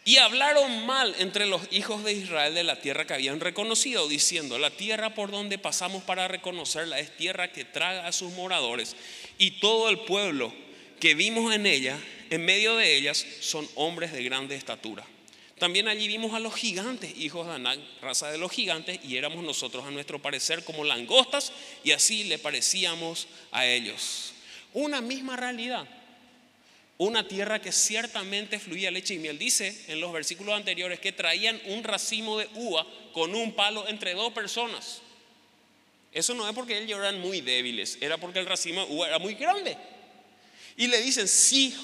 Y 0.07 0.19
hablaron 0.19 0.85
mal 0.85 1.15
entre 1.19 1.47
los 1.47 1.63
hijos 1.71 2.05
de 2.05 2.13
Israel 2.13 2.53
de 2.55 2.63
la 2.63 2.81
tierra 2.81 3.07
que 3.07 3.15
habían 3.15 3.41
reconocido, 3.41 4.07
diciendo, 4.07 4.59
la 4.59 4.71
tierra 4.71 5.15
por 5.15 5.31
donde 5.31 5.57
pasamos 5.57 6.03
para 6.03 6.29
reconocerla 6.29 6.99
es 6.99 7.17
tierra 7.17 7.53
que 7.53 7.65
traga 7.65 8.07
a 8.07 8.13
sus 8.13 8.33
moradores, 8.33 8.97
y 9.39 9.53
todo 9.61 9.89
el 9.89 10.01
pueblo 10.01 10.53
que 11.01 11.15
vimos 11.15 11.55
en 11.55 11.65
ella, 11.65 11.99
en 12.29 12.45
medio 12.45 12.77
de 12.77 12.97
ellas, 12.97 13.25
son 13.41 13.67
hombres 13.77 14.13
de 14.13 14.23
grande 14.23 14.57
estatura. 14.57 15.07
También 15.59 15.89
allí 15.89 16.07
vimos 16.07 16.35
a 16.35 16.41
los 16.41 16.55
gigantes, 16.55 17.17
hijos 17.17 17.47
de 17.47 17.55
Anak, 17.55 17.79
raza 18.03 18.31
de 18.31 18.37
los 18.37 18.53
gigantes, 18.53 19.01
y 19.03 19.17
éramos 19.17 19.43
nosotros 19.43 19.87
a 19.87 19.91
nuestro 19.91 20.21
parecer 20.21 20.65
como 20.65 20.85
langostas, 20.85 21.51
y 21.83 21.93
así 21.93 22.25
le 22.25 22.39
parecíamos 22.39 23.27
a 23.53 23.65
ellos. 23.65 24.35
Una 24.75 25.01
misma 25.01 25.37
realidad 25.37 25.87
una 26.99 27.27
tierra 27.27 27.61
que 27.61 27.73
ciertamente 27.73 28.59
fluía 28.59 28.91
leche 28.91 29.15
y 29.15 29.19
miel. 29.19 29.39
Dice 29.39 29.85
en 29.89 30.01
los 30.01 30.13
versículos 30.13 30.55
anteriores 30.55 31.01
que 31.01 31.13
traían 31.13 31.61
un 31.67 31.83
racimo 31.83 32.39
de 32.39 32.49
uva 32.55 32.87
con 33.13 33.35
un 33.35 33.55
palo 33.55 33.87
entre 33.89 34.15
dos 34.15 34.33
personas. 34.33 35.01
Eso 36.13 36.35
no 36.35 36.49
es 36.49 36.55
porque 36.55 36.79
ellos 36.79 36.99
eran 37.01 37.21
muy 37.21 37.41
débiles, 37.41 37.99
era 38.01 38.19
porque 38.19 38.39
el 38.39 38.47
racimo 38.47 38.87
de 38.87 38.93
uva 38.93 39.09
era 39.09 39.19
muy 39.19 39.35
grande. 39.35 39.77
Y 40.77 40.87
le 40.87 41.01
dicen, 41.01 41.27
sí, 41.27 41.75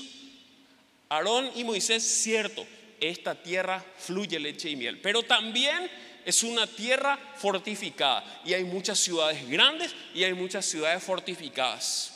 Aarón 1.08 1.50
y 1.56 1.64
Moisés, 1.64 2.04
cierto, 2.04 2.64
esta 3.00 3.34
tierra 3.34 3.84
fluye 3.98 4.38
leche 4.38 4.70
y 4.70 4.76
miel, 4.76 5.00
pero 5.00 5.22
también 5.24 5.90
es 6.24 6.42
una 6.42 6.66
tierra 6.66 7.18
fortificada 7.36 8.42
y 8.44 8.54
hay 8.54 8.62
muchas 8.62 8.98
ciudades 8.98 9.48
grandes 9.48 9.94
y 10.14 10.22
hay 10.22 10.34
muchas 10.34 10.66
ciudades 10.66 11.02
fortificadas. 11.02 12.09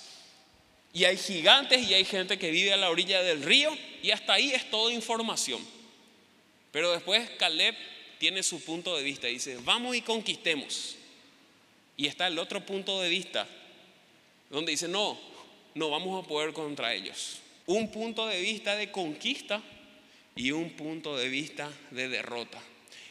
Y 0.95 1.05
hay 1.05 1.17
gigantes 1.17 1.91
y 1.91 1.93
hay 1.93 2.05
gente 2.05 2.39
que 2.39 2.53
vive 2.53 2.73
a 2.73 2.77
la 2.77 2.89
orilla 2.89 3.21
del 3.21 3.43
río 3.43 3.77
y 4.01 4.13
hasta 4.13 4.35
ahí 4.35 4.53
es 4.53 4.71
toda 4.71 4.93
información. 4.93 5.61
Pero 6.71 6.93
después 6.93 7.29
Caleb 7.31 7.75
tiene 8.19 8.45
su 8.45 8.63
punto 8.63 8.97
de 8.97 9.03
vista 9.03 9.29
y 9.29 9.35
dice, 9.35 9.59
vamos 9.65 9.97
y 9.97 10.03
conquistemos. 10.03 10.95
Y 11.97 12.07
está 12.07 12.29
el 12.29 12.39
otro 12.39 12.65
punto 12.65 13.01
de 13.01 13.09
vista, 13.09 13.49
donde 14.51 14.71
dice, 14.71 14.87
no, 14.87 15.19
no 15.75 15.91
vamos 15.91 16.25
a 16.25 16.29
poder 16.29 16.53
contra 16.53 16.95
ellos. 16.95 17.41
Un 17.67 17.91
punto 17.91 18.27
de 18.29 18.41
vista 18.41 18.77
de 18.77 18.93
conquista 18.93 19.63
y 20.37 20.53
un 20.53 20.71
punto 20.71 21.17
de 21.17 21.29
vista 21.29 21.73
de 21.91 22.09
derrota. 22.09 22.61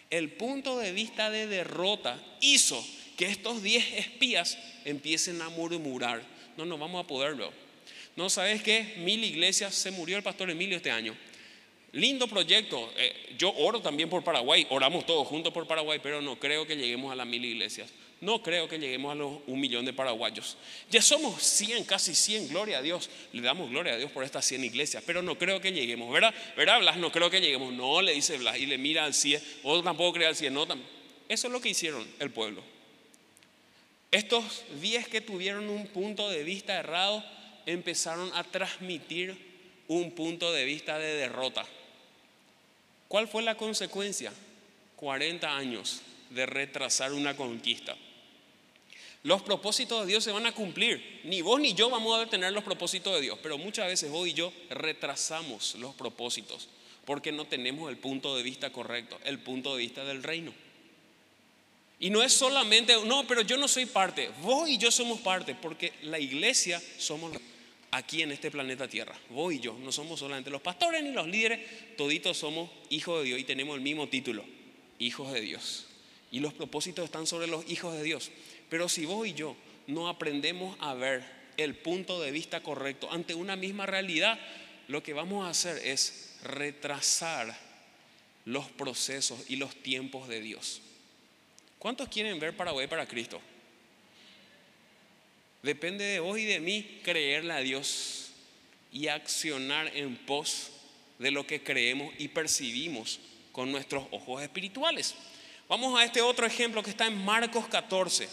El 0.10 0.32
punto 0.32 0.78
de 0.78 0.94
vista 0.94 1.30
de 1.30 1.48
derrota 1.48 2.18
hizo 2.40 2.82
que 3.18 3.25
estos 3.25 3.62
10 3.62 3.94
espías 3.96 4.58
empiecen 4.86 5.42
a 5.42 5.50
murmurar, 5.50 6.24
no, 6.56 6.66
no 6.66 6.78
vamos 6.78 7.04
a 7.04 7.08
poderlo. 7.08 7.62
No, 8.15 8.29
¿sabes 8.29 8.62
qué? 8.62 8.96
Mil 8.98 9.24
iglesias, 9.24 9.74
se 9.74 9.91
murió 9.91 10.17
el 10.17 10.24
pastor 10.24 10.50
Emilio 10.50 10.77
este 10.77 10.91
año. 10.91 11.15
Lindo 11.93 12.27
proyecto. 12.27 12.91
Eh, 12.98 13.36
yo 13.38 13.53
oro 13.53 13.82
también 13.82 14.10
por 14.10 14.24
Paraguay, 14.24 14.65
oramos 14.70 15.05
todos 15.05 15.27
juntos 15.27 15.53
por 15.53 15.67
Paraguay, 15.67 16.00
pero 16.01 16.22
no 16.22 16.39
creo 16.39 16.65
que 16.65 16.75
lleguemos 16.75 17.12
a 17.12 17.15
las 17.15 17.27
mil 17.27 17.43
iglesias. 17.43 17.89
No 18.24 18.41
creo 18.41 18.70
que 18.70 18.79
lleguemos 18.79 19.12
a 19.12 19.15
los 19.15 19.41
un 19.48 19.60
millón 19.60 19.84
de 19.84 19.91
paraguayos. 19.91 20.55
Ya 20.89 21.01
somos 21.01 21.43
100, 21.43 21.84
casi 21.84 22.15
100, 22.15 22.48
gloria 22.48 22.77
a 22.77 22.82
Dios. 22.82 23.10
Le 23.34 23.41
damos 23.41 23.70
gloria 23.70 23.93
a 23.93 23.98
Dios 23.98 24.12
por 24.12 24.24
estas 24.24 24.46
100 24.46 24.63
iglesias, 24.63 25.03
pero 25.05 25.22
no 25.22 25.38
creo 25.38 25.60
que 25.60 25.74
lleguemos. 25.74 26.12
¿Verdad? 26.12 26.34
¿Verdad, 26.55 26.79
Blas? 26.79 26.96
No 26.96 27.12
creo 27.12 27.29
que 27.29 27.41
lleguemos. 27.41 27.74
No, 27.74 28.01
le 28.01 28.13
dice 28.13 28.38
Blas 28.38 28.58
y 28.58 28.65
le 28.65 28.77
mira 28.77 29.03
al 29.03 29.13
100. 29.13 29.43
O 29.63 29.84
tampoco 29.84 30.13
cree 30.13 30.27
al 30.27 30.38
100. 30.38 30.53
No, 30.53 30.65
Eso 31.27 31.48
es 31.48 31.53
lo 31.53 31.60
que 31.60 31.67
hicieron 31.67 32.08
el 32.20 32.32
pueblo. 32.32 32.63
Estos 34.10 34.63
10 34.79 35.10
que 35.10 35.20
tuvieron 35.20 35.70
un 35.70 35.88
punto 35.88 36.29
de 36.29 36.43
vista 36.46 36.79
errado 36.79 37.25
empezaron 37.65 38.32
a 38.34 38.43
transmitir 38.43 39.36
un 39.88 40.12
punto 40.12 40.51
de 40.51 40.65
vista 40.65 40.98
de 40.98 41.15
derrota. 41.15 41.65
¿Cuál 43.08 43.27
fue 43.27 43.43
la 43.43 43.55
consecuencia? 43.55 44.34
40 44.96 45.55
años 45.55 46.01
de 46.29 46.46
retrasar 46.46 47.13
una 47.13 47.36
conquista. 47.36 47.96
Los 49.24 49.41
propósitos 49.41 50.01
de 50.01 50.08
Dios 50.08 50.24
se 50.24 50.32
van 50.32 50.46
a 50.46 50.51
cumplir. 50.51 51.22
Ni 51.24 51.41
vos 51.41 51.60
ni 51.60 51.74
yo 51.74 51.89
vamos 51.89 52.17
a 52.17 52.22
detener 52.22 52.51
los 52.51 52.63
propósitos 52.63 53.13
de 53.15 53.22
Dios, 53.22 53.39
pero 53.41 53.58
muchas 53.58 53.88
veces 53.88 54.12
vos 54.12 54.27
y 54.27 54.34
yo 54.34 54.51
retrasamos 54.70 55.75
los 55.75 55.96
propósitos 55.96 56.67
porque 57.05 57.32
no 57.32 57.46
tenemos 57.46 57.89
el 57.89 57.98
punto 57.98 58.36
de 58.36 58.43
vista 58.43 58.72
correcto, 58.72 59.20
el 59.25 59.39
punto 59.39 59.75
de 59.75 59.82
vista 59.82 60.03
del 60.03 60.24
reino. 60.24 60.53
Y 62.00 62.10
no 62.10 62.22
es 62.22 62.34
solamente, 62.34 62.96
no, 63.05 63.25
pero 63.27 63.41
yo 63.41 63.58
no 63.58 63.67
soy 63.67 63.86
parte, 63.86 64.29
vos 64.41 64.67
y 64.67 64.77
yo 64.77 64.91
somos 64.91 65.20
parte, 65.22 65.55
porque 65.55 65.93
la 66.03 66.20
iglesia 66.20 66.82
somos 66.98 67.34
aquí 67.94 68.24
en 68.24 68.32
este 68.32 68.50
planeta 68.50 68.88
Tierra. 68.88 69.16
Vos 69.30 69.54
y 69.54 69.60
yo, 69.60 69.78
no 69.80 69.92
somos 69.92 70.20
solamente 70.20 70.50
los 70.50 70.62
pastores 70.62 71.04
ni 71.04 71.12
los 71.12 71.28
líderes, 71.28 71.96
toditos 71.96 72.38
somos 72.38 72.70
hijos 72.90 73.20
de 73.20 73.28
Dios 73.28 73.40
y 73.40 73.44
tenemos 73.44 73.76
el 73.76 73.82
mismo 73.82 74.10
título, 74.10 74.44
hijos 74.98 75.32
de 75.32 75.42
Dios. 75.42 75.86
Y 76.32 76.40
los 76.40 76.54
propósitos 76.54 77.06
están 77.06 77.28
sobre 77.28 77.46
los 77.46 77.70
hijos 77.70 77.94
de 77.94 78.02
Dios. 78.02 78.32
Pero 78.70 78.90
si 78.90 79.06
vos 79.06 79.28
y 79.28 79.34
yo 79.34 79.56
no 79.86 80.10
aprendemos 80.10 80.76
a 80.80 80.96
ver 80.96 81.24
el 81.58 81.76
punto 81.76 82.20
de 82.20 82.32
vista 82.32 82.64
correcto 82.64 83.12
ante 83.12 83.36
una 83.36 83.56
misma 83.56 83.86
realidad, 83.86 84.40
lo 84.88 85.04
que 85.04 85.14
vamos 85.14 85.46
a 85.46 85.52
hacer 85.52 85.78
es 85.86 86.40
retrasar 86.44 87.56
los 88.46 88.70
procesos 88.72 89.40
y 89.50 89.58
los 89.58 89.76
tiempos 89.76 90.28
de 90.28 90.42
Dios. 90.42 90.82
¿Cuántos 91.78 92.10
quieren 92.10 92.40
ver 92.40 92.58
Paraguay 92.58 92.88
para 92.88 93.08
Cristo? 93.08 93.40
Depende 95.63 96.03
de 96.03 96.20
vos 96.20 96.38
y 96.38 96.43
de 96.43 96.60
mí 96.60 97.00
creerle 97.03 97.53
a 97.53 97.60
Dios 97.60 98.32
y 98.91 99.08
accionar 99.08 99.96
en 99.96 100.17
pos 100.17 100.72
de 101.20 101.32
lo 101.32 101.48
que 101.48 101.63
creemos 101.63 102.13
y 102.17 102.27
percibimos 102.27 103.22
con 103.53 103.72
nuestros 103.72 104.05
ojos 104.12 104.43
espirituales. 104.43 105.15
Vamos 105.70 105.98
a 105.98 106.03
este 106.03 106.22
otro 106.22 106.46
ejemplo 106.46 106.84
que 106.84 106.89
está 106.89 107.08
en 107.08 107.24
Marcos 107.24 107.65
14. 107.67 108.27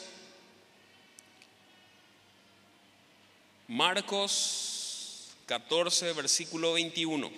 Marcos 3.69 5.31
14, 5.47 6.13
versículo 6.15 6.73
21. 6.73 7.31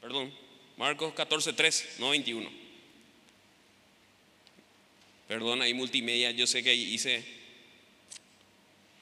Perdón. 0.00 0.43
Marcos 0.76 1.14
14, 1.14 1.52
3, 1.52 1.96
no 1.98 2.10
21. 2.10 2.50
Perdón, 5.28 5.62
ahí 5.62 5.72
multimedia, 5.72 6.30
yo 6.32 6.46
sé 6.46 6.62
que 6.62 6.74
hice, 6.74 7.24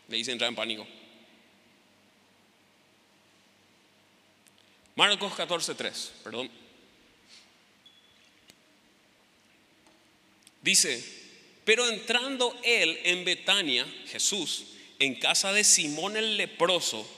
le 0.08 0.18
hice 0.18 0.32
entrar 0.32 0.48
en 0.48 0.56
pánico. 0.56 0.86
Marcos 4.94 5.34
14, 5.34 5.74
3, 5.74 6.12
perdón. 6.22 6.50
Dice, 10.60 11.02
pero 11.64 11.88
entrando 11.88 12.56
él 12.62 13.00
en 13.04 13.24
Betania, 13.24 13.86
Jesús, 14.06 14.66
en 14.98 15.16
casa 15.16 15.52
de 15.52 15.64
Simón 15.64 16.16
el 16.16 16.36
leproso, 16.36 17.08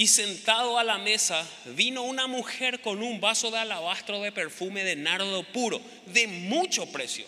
y 0.00 0.06
sentado 0.06 0.78
a 0.78 0.82
la 0.82 0.96
mesa 0.96 1.46
vino 1.76 2.04
una 2.04 2.26
mujer 2.26 2.80
con 2.80 3.02
un 3.02 3.20
vaso 3.20 3.50
de 3.50 3.58
alabastro 3.58 4.18
de 4.22 4.32
perfume 4.32 4.82
de 4.82 4.96
nardo 4.96 5.42
puro, 5.52 5.78
de 6.06 6.26
mucho 6.26 6.86
precio. 6.86 7.26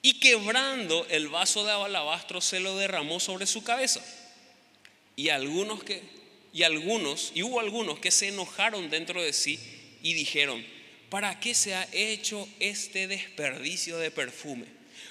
Y 0.00 0.14
quebrando 0.14 1.06
el 1.10 1.28
vaso 1.28 1.62
de 1.62 1.72
alabastro 1.72 2.40
se 2.40 2.58
lo 2.58 2.74
derramó 2.78 3.20
sobre 3.20 3.44
su 3.44 3.62
cabeza. 3.62 4.02
Y 5.14 5.28
algunos 5.28 5.84
que 5.84 6.02
y 6.54 6.62
algunos 6.62 7.32
y 7.34 7.42
hubo 7.42 7.60
algunos 7.60 7.98
que 7.98 8.10
se 8.10 8.28
enojaron 8.28 8.88
dentro 8.88 9.22
de 9.22 9.34
sí 9.34 9.60
y 10.02 10.14
dijeron, 10.14 10.64
¿para 11.10 11.38
qué 11.38 11.52
se 11.52 11.74
ha 11.74 11.86
hecho 11.92 12.48
este 12.60 13.08
desperdicio 13.08 13.98
de 13.98 14.10
perfume? 14.10 14.64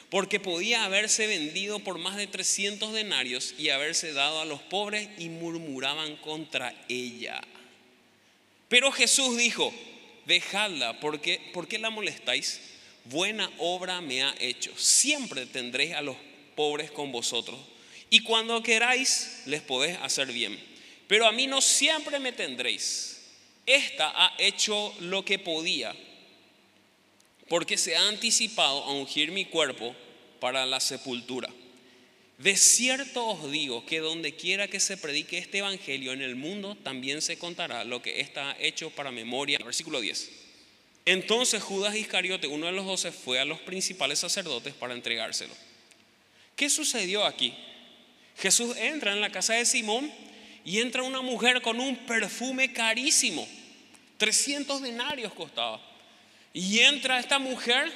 Porque 0.10 0.40
podía 0.40 0.84
haberse 0.84 1.28
vendido 1.28 1.80
por 1.80 1.98
más 1.98 2.18
de 2.18 2.28
300 2.28 2.94
denarios 2.94 3.56
y 3.58 3.70
haberse 3.70 4.14
dado 4.14 4.42
a 4.42 4.46
los 4.46 4.62
pobres 4.62 5.10
y 5.18 5.30
murmuraban 5.30 6.16
contra 6.18 6.74
ella. 6.88 7.42
Pero 8.70 8.92
Jesús 8.92 9.38
dijo, 9.38 9.74
dejadla, 10.26 11.00
porque 11.00 11.42
¿por 11.54 11.68
qué 11.68 11.80
la 11.80 11.90
molestáis? 11.90 12.62
Buena 13.06 13.52
obra 13.58 14.02
me 14.02 14.24
ha 14.24 14.36
hecho. 14.40 14.72
Siempre 14.78 15.46
tendréis 15.46 15.94
a 15.94 16.02
los 16.02 16.16
pobres 16.56 16.92
con 16.92 17.12
vosotros 17.12 17.60
y 18.10 18.22
cuando 18.22 18.62
queráis 18.62 19.42
les 19.46 19.62
podéis 19.62 19.98
hacer 20.02 20.32
bien. 20.32 20.60
Pero 21.08 21.28
a 21.28 21.32
mí 21.32 21.48
no 21.48 21.62
siempre 21.62 22.20
me 22.20 22.32
tendréis. 22.32 23.22
Esta 23.66 24.12
ha 24.16 24.36
hecho 24.38 24.94
lo 25.00 25.26
que 25.26 25.40
podía 25.40 25.96
porque 27.50 27.78
se 27.78 27.96
ha 27.96 28.08
anticipado 28.08 28.84
a 28.84 28.94
ungir 28.94 29.32
mi 29.32 29.46
cuerpo 29.46 29.96
para 30.40 30.66
la 30.66 30.80
sepultura. 30.80 31.50
De 32.38 32.58
cierto 32.58 33.26
os 33.26 33.52
digo 33.52 33.86
que 33.86 34.00
donde 34.00 34.36
quiera 34.36 34.68
que 34.68 34.80
se 34.80 34.98
predique 34.98 35.38
este 35.38 35.60
evangelio 35.60 36.14
en 36.14 36.22
el 36.22 36.36
mundo, 36.36 36.76
también 36.76 37.22
se 37.22 37.38
contará 37.38 37.84
lo 37.84 38.02
que 38.02 38.20
está 38.20 38.56
hecho 38.60 38.90
para 38.90 39.12
memoria. 39.12 39.60
Versículo 39.64 40.02
10. 40.02 40.30
Entonces 41.06 41.62
Judas 41.62 41.96
Iscariote, 41.96 42.48
uno 42.48 42.66
de 42.66 42.72
los 42.72 42.86
doce, 42.86 43.12
fue 43.12 43.40
a 43.40 43.46
los 43.46 43.60
principales 43.60 44.20
sacerdotes 44.20 44.74
para 44.74 44.94
entregárselo. 44.94 45.54
¿Qué 46.56 46.70
sucedió 46.70 47.26
aquí? 47.26 47.54
Jesús 48.38 48.76
entra 48.78 49.14
en 49.14 49.22
la 49.22 49.32
casa 49.32 49.54
de 49.54 49.66
Simón 49.66 50.12
y 50.66 50.80
entra 50.80 51.04
una 51.04 51.22
mujer 51.22 51.62
con 51.62 51.80
un 51.80 51.96
perfume 52.06 52.74
carísimo. 52.74 53.48
300 54.18 54.82
denarios 54.82 55.34
costaba. 55.34 55.82
Y 56.54 56.80
entra 56.80 57.20
esta 57.20 57.40
mujer, 57.40 57.92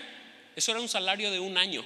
eso 0.56 0.72
era 0.72 0.82
un 0.82 0.90
salario 0.90 1.32
de 1.32 1.40
un 1.40 1.58
año. 1.58 1.86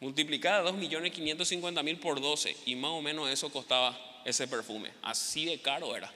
Multiplicada 0.00 0.68
2.550.000 0.70 2.00
por 2.00 2.20
12 2.20 2.56
y 2.66 2.74
más 2.74 2.90
o 2.90 3.02
menos 3.02 3.30
eso 3.30 3.50
costaba 3.50 4.22
ese 4.24 4.48
perfume. 4.48 4.90
Así 5.02 5.44
de 5.44 5.60
caro 5.60 5.94
era. 5.96 6.12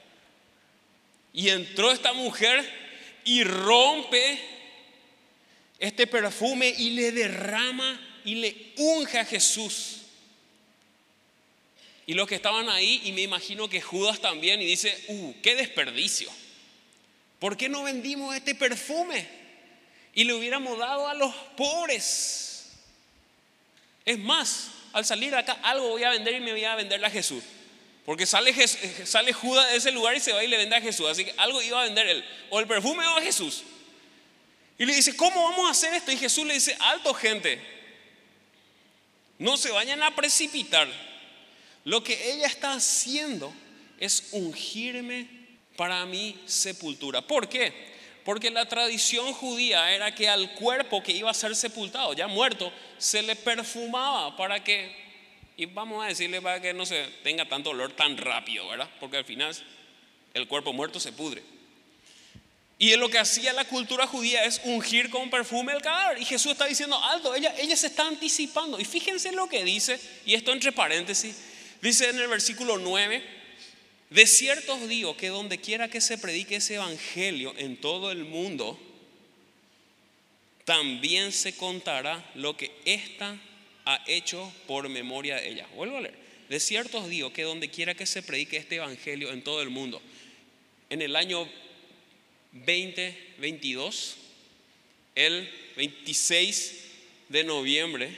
Y 1.33 1.49
entró 1.51 1.93
esta 1.93 2.13
mujer 2.13 2.65
y 3.25 3.45
rompe 3.45 4.39
este 5.79 6.07
perfume 6.07 6.75
y 6.77 6.91
le 6.91 7.13
derrama 7.13 8.01
y 8.25 8.37
le 8.37 8.73
unge 8.77 9.19
a 9.19 9.25
Jesús. 9.25 10.01
Y 12.07 12.15
los 12.15 12.29
que 12.29 12.35
estaban 12.35 12.69
ahí, 12.69 13.01
y 13.05 13.13
me 13.13 13.23
imagino 13.23 13.69
que 13.69 13.81
Judas 13.81 14.21
también, 14.21 14.61
y 14.61 14.67
dice, 14.67 14.95
uh, 15.09 15.35
qué 15.43 15.55
desperdicio. 15.55 16.31
¿Por 17.45 17.59
qué 17.59 17.69
no 17.69 17.83
vendimos 17.83 18.35
este 18.35 18.55
perfume? 18.55 19.29
Y 20.15 20.25
le 20.25 20.33
hubiéramos 20.33 20.79
dado 20.79 21.07
a 21.07 21.13
los 21.13 21.35
pobres. 21.59 22.71
Es 24.03 24.19
más, 24.19 24.71
al 24.95 25.05
salir 25.05 25.31
de 25.31 25.37
acá, 25.37 25.59
algo 25.63 25.91
voy 25.91 26.05
a 26.05 26.09
vender 26.09 26.37
y 26.37 26.41
me 26.41 26.53
voy 26.53 26.65
a 26.65 26.75
venderle 26.75 27.07
a 27.07 27.11
Jesús. 27.11 27.45
Porque 28.07 28.25
sale, 28.25 28.55
sale 28.67 29.35
Judas 29.35 29.71
de 29.73 29.77
ese 29.77 29.93
lugar 29.93 30.17
y 30.17 30.21
se 30.21 30.33
va 30.33 30.43
y 30.43 30.49
le 30.49 30.57
vende 30.57 30.75
a 30.75 30.81
Jesús. 30.81 31.07
Así 31.07 31.27
que 31.27 31.35
algo 31.37 31.61
iba 31.61 31.83
a 31.83 31.85
vender 31.85 32.07
él. 32.07 32.25
O 32.49 32.61
el 32.61 32.67
perfume 32.67 33.07
o 33.09 33.19
a 33.19 33.21
Jesús. 33.21 33.63
Y 34.79 34.87
le 34.87 34.95
dice, 34.95 35.15
¿cómo 35.15 35.43
vamos 35.51 35.69
a 35.69 35.73
hacer 35.73 35.93
esto? 35.93 36.13
Y 36.13 36.17
Jesús 36.17 36.47
le 36.47 36.55
dice, 36.55 36.75
alto 36.81 37.13
gente, 37.13 37.61
no 39.39 39.59
se 39.59 39.71
vayan 39.71 40.03
a 40.03 40.17
precipitar. 40.17 40.89
Lo 41.85 42.03
que 42.03 42.33
ella 42.33 42.47
está 42.47 42.73
haciendo 42.73 43.53
es 44.01 44.29
ungirme 44.33 45.44
para 45.77 46.05
mi 46.07 46.37
sepultura. 46.47 47.21
¿Por 47.23 47.49
qué? 47.49 47.73
Porque 48.25 48.51
la 48.51 48.67
tradición 48.67 49.33
judía 49.35 49.93
era 49.93 50.15
que 50.15 50.29
al 50.29 50.53
cuerpo 50.55 51.03
que 51.03 51.13
iba 51.13 51.31
a 51.31 51.35
ser 51.35 51.55
sepultado, 51.55 52.15
ya 52.15 52.27
muerto, 52.27 52.73
se 52.99 53.23
le 53.23 53.37
perfumaba 53.37 54.37
para 54.37 54.65
que, 54.65 54.95
y 55.57 55.67
vamos 55.67 56.05
a 56.05 56.09
decirle 56.09 56.41
para 56.41 56.61
que 56.61 56.73
no 56.73 56.87
se 56.87 57.07
tenga 57.23 57.47
tanto 57.47 57.71
olor 57.71 57.93
tan 57.93 58.17
rápido, 58.17 58.67
¿verdad? 58.69 58.89
Porque 58.99 59.19
al 59.19 59.25
final 59.25 59.55
el 60.33 60.49
cuerpo 60.49 60.73
muerto 60.73 60.99
se 60.99 61.13
pudre. 61.13 61.43
Y 62.79 62.97
lo 62.97 63.09
que 63.09 63.19
hacía 63.19 63.53
la 63.53 63.65
cultura 63.65 64.07
judía 64.07 64.45
es 64.45 64.61
ungir 64.65 65.11
con 65.11 65.31
perfume 65.31 65.73
el 65.73 65.83
cadáver. 65.83 66.21
Y 66.21 66.25
Jesús 66.25 66.53
está 66.53 66.65
diciendo, 66.65 67.03
alto, 67.03 67.35
ella, 67.35 67.55
ella 67.57 67.77
se 67.77 67.87
está 67.87 68.07
anticipando. 68.07 68.81
Y 68.81 68.85
fíjense 68.85 69.31
lo 69.33 69.49
que 69.49 69.65
dice, 69.65 70.01
y 70.27 70.35
esto 70.35 70.53
entre 70.53 70.73
paréntesis, 70.73 71.37
Dice 71.85 72.09
en 72.09 72.19
el 72.19 72.29
versículo 72.29 72.79
9, 72.79 73.23
de 74.15 74.29
cierto 74.29 74.75
os 74.75 74.89
digo 74.89 75.17
que 75.17 75.27
donde 75.27 75.59
quiera 75.59 75.91
que 75.91 76.01
se 76.01 76.17
predique 76.19 76.57
ese 76.57 76.77
evangelio 76.77 77.53
en 77.57 77.77
todo 77.77 78.13
el 78.13 78.25
mundo, 78.25 78.79
también 80.65 81.33
se 81.33 81.57
contará 81.57 82.25
lo 82.37 82.57
que 82.57 82.71
ésta 82.85 83.37
ha 83.85 84.05
hecho 84.07 84.53
por 84.69 84.89
memoria 84.89 85.35
de 85.35 85.49
ella. 85.49 85.67
Vuelvo 85.75 85.97
a 85.97 86.03
leer. 86.03 86.15
De 86.49 86.61
cierto 86.61 86.99
os 86.99 87.09
digo 87.09 87.33
que 87.33 87.43
donde 87.43 87.71
quiera 87.71 87.97
que 87.97 88.07
se 88.07 88.23
predique 88.23 88.57
este 88.57 88.77
evangelio 88.77 89.33
en 89.33 89.43
todo 89.43 89.61
el 89.63 89.71
mundo, 89.71 90.01
en 90.91 91.03
el 91.03 91.17
año 91.17 91.49
2022, 92.53 94.17
el 95.17 95.51
26 95.77 96.85
de 97.31 97.43
noviembre, 97.43 98.17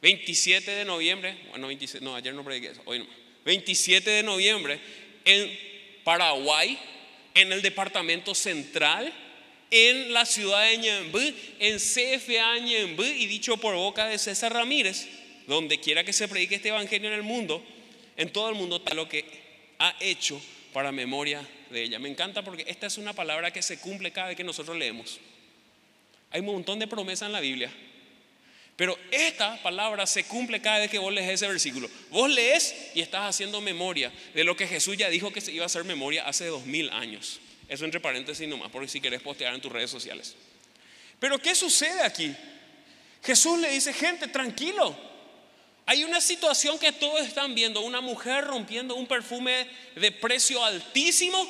27 0.00 0.70
de 0.70 0.84
noviembre, 0.86 1.36
bueno, 1.50 1.66
27, 1.66 2.02
no, 2.02 2.16
ayer 2.16 2.32
no 2.32 2.42
prediqué 2.42 2.68
eso, 2.68 2.80
hoy 2.86 3.00
no. 3.00 3.23
27 3.44 4.10
de 4.10 4.22
noviembre 4.22 4.78
en 5.24 5.58
Paraguay, 6.02 6.78
en 7.34 7.52
el 7.52 7.62
departamento 7.62 8.34
central, 8.34 9.12
en 9.70 10.12
la 10.12 10.24
ciudad 10.24 10.68
de 10.68 10.78
Ñemby, 10.78 11.34
en 11.58 11.78
CFA 11.78 12.58
Ñemby, 12.58 13.06
y 13.06 13.26
dicho 13.26 13.56
por 13.56 13.74
boca 13.74 14.06
de 14.06 14.18
César 14.18 14.52
Ramírez, 14.52 15.08
donde 15.46 15.80
quiera 15.80 16.04
que 16.04 16.12
se 16.12 16.28
predique 16.28 16.56
este 16.56 16.68
evangelio 16.68 17.08
en 17.08 17.14
el 17.14 17.22
mundo, 17.22 17.64
en 18.16 18.30
todo 18.30 18.48
el 18.48 18.54
mundo, 18.54 18.82
lo 18.94 19.08
que 19.08 19.24
ha 19.78 19.96
hecho 20.00 20.40
para 20.72 20.92
memoria 20.92 21.46
de 21.70 21.82
ella. 21.82 21.98
Me 21.98 22.08
encanta 22.08 22.42
porque 22.44 22.64
esta 22.68 22.86
es 22.86 22.98
una 22.98 23.12
palabra 23.12 23.52
que 23.52 23.62
se 23.62 23.78
cumple 23.78 24.12
cada 24.12 24.28
vez 24.28 24.36
que 24.36 24.44
nosotros 24.44 24.76
leemos. 24.76 25.18
Hay 26.30 26.40
un 26.40 26.46
montón 26.46 26.78
de 26.78 26.86
promesas 26.86 27.26
en 27.26 27.32
la 27.32 27.40
Biblia 27.40 27.70
pero 28.76 28.98
esta 29.12 29.62
palabra 29.62 30.04
se 30.06 30.24
cumple 30.24 30.60
cada 30.60 30.80
vez 30.80 30.90
que 30.90 30.98
vos 30.98 31.12
lees 31.12 31.30
ese 31.30 31.46
versículo. 31.46 31.88
Vos 32.10 32.28
lees 32.28 32.74
y 32.94 33.00
estás 33.00 33.22
haciendo 33.28 33.60
memoria 33.60 34.12
de 34.34 34.42
lo 34.42 34.56
que 34.56 34.66
Jesús 34.66 34.96
ya 34.96 35.08
dijo 35.08 35.32
que 35.32 35.40
se 35.40 35.52
iba 35.52 35.62
a 35.62 35.66
hacer 35.66 35.84
memoria 35.84 36.26
hace 36.26 36.46
dos 36.46 36.66
mil 36.66 36.90
años. 36.90 37.40
Eso 37.68 37.84
entre 37.84 38.00
paréntesis 38.00 38.48
nomás, 38.48 38.70
porque 38.70 38.88
si 38.88 39.00
querés 39.00 39.22
postear 39.22 39.54
en 39.54 39.60
tus 39.60 39.70
redes 39.70 39.90
sociales. 39.90 40.34
Pero 41.20 41.38
¿qué 41.38 41.54
sucede 41.54 42.02
aquí? 42.02 42.34
Jesús 43.22 43.58
le 43.60 43.70
dice, 43.70 43.92
gente, 43.92 44.26
tranquilo. 44.26 44.94
Hay 45.86 46.02
una 46.02 46.20
situación 46.20 46.78
que 46.78 46.92
todos 46.92 47.20
están 47.26 47.54
viendo, 47.54 47.80
una 47.82 48.00
mujer 48.00 48.44
rompiendo 48.44 48.96
un 48.96 49.06
perfume 49.06 49.68
de 49.94 50.10
precio 50.10 50.64
altísimo 50.64 51.46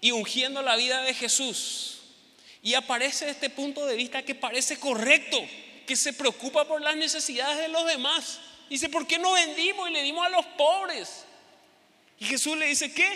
y 0.00 0.10
ungiendo 0.10 0.60
la 0.62 0.76
vida 0.76 1.02
de 1.02 1.14
Jesús. 1.14 2.00
Y 2.62 2.74
aparece 2.74 3.30
este 3.30 3.50
punto 3.50 3.86
de 3.86 3.96
vista 3.96 4.22
que 4.22 4.34
parece 4.34 4.78
correcto 4.78 5.42
que 5.92 5.96
se 5.96 6.14
preocupa 6.14 6.66
por 6.66 6.80
las 6.80 6.96
necesidades 6.96 7.58
de 7.58 7.68
los 7.68 7.84
demás. 7.84 8.40
Dice, 8.70 8.88
¿por 8.88 9.06
qué 9.06 9.18
no 9.18 9.32
vendimos 9.32 9.90
y 9.90 9.92
le 9.92 10.02
dimos 10.02 10.24
a 10.24 10.30
los 10.30 10.46
pobres? 10.56 11.26
Y 12.18 12.24
Jesús 12.24 12.56
le 12.56 12.66
dice, 12.66 12.94
¿qué? 12.94 13.10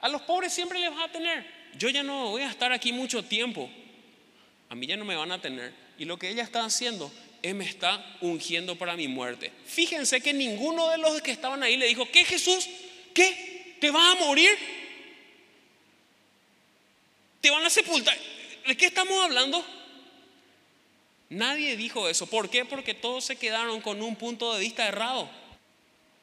A 0.00 0.08
los 0.08 0.22
pobres 0.22 0.50
siempre 0.50 0.78
les 0.78 0.88
vas 0.88 1.10
a 1.10 1.12
tener. 1.12 1.44
Yo 1.76 1.90
ya 1.90 2.02
no 2.02 2.30
voy 2.30 2.40
a 2.40 2.48
estar 2.48 2.72
aquí 2.72 2.90
mucho 2.90 3.22
tiempo. 3.22 3.70
A 4.70 4.74
mí 4.74 4.86
ya 4.86 4.96
no 4.96 5.04
me 5.04 5.14
van 5.14 5.30
a 5.30 5.42
tener. 5.42 5.74
Y 5.98 6.06
lo 6.06 6.18
que 6.18 6.30
ella 6.30 6.42
está 6.42 6.64
haciendo 6.64 7.12
es 7.42 7.54
me 7.54 7.66
está 7.66 8.02
ungiendo 8.22 8.76
para 8.76 8.96
mi 8.96 9.06
muerte. 9.06 9.52
Fíjense 9.66 10.22
que 10.22 10.32
ninguno 10.32 10.88
de 10.88 10.96
los 10.96 11.20
que 11.20 11.32
estaban 11.32 11.62
ahí 11.62 11.76
le 11.76 11.86
dijo, 11.86 12.10
¿qué 12.10 12.24
Jesús? 12.24 12.66
¿Qué? 13.12 13.76
¿Te 13.78 13.90
vas 13.90 14.16
a 14.16 14.24
morir? 14.24 14.56
¿Te 17.42 17.50
van 17.50 17.62
a 17.62 17.68
sepultar? 17.68 18.16
¿De 18.66 18.74
qué 18.74 18.86
estamos 18.86 19.22
hablando? 19.22 19.62
Nadie 21.30 21.76
dijo 21.76 22.08
eso. 22.08 22.26
¿Por 22.26 22.50
qué? 22.50 22.64
Porque 22.64 22.92
todos 22.92 23.24
se 23.24 23.36
quedaron 23.36 23.80
con 23.80 24.02
un 24.02 24.16
punto 24.16 24.52
de 24.52 24.60
vista 24.60 24.86
errado. 24.86 25.30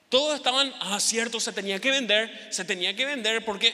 Todos 0.09 0.35
estaban, 0.35 0.73
ah, 0.81 0.99
cierto, 0.99 1.39
se 1.39 1.53
tenía 1.53 1.79
que 1.79 1.91
vender, 1.91 2.49
se 2.51 2.63
tenía 2.63 2.95
que 2.95 3.05
vender 3.05 3.43
porque... 3.43 3.73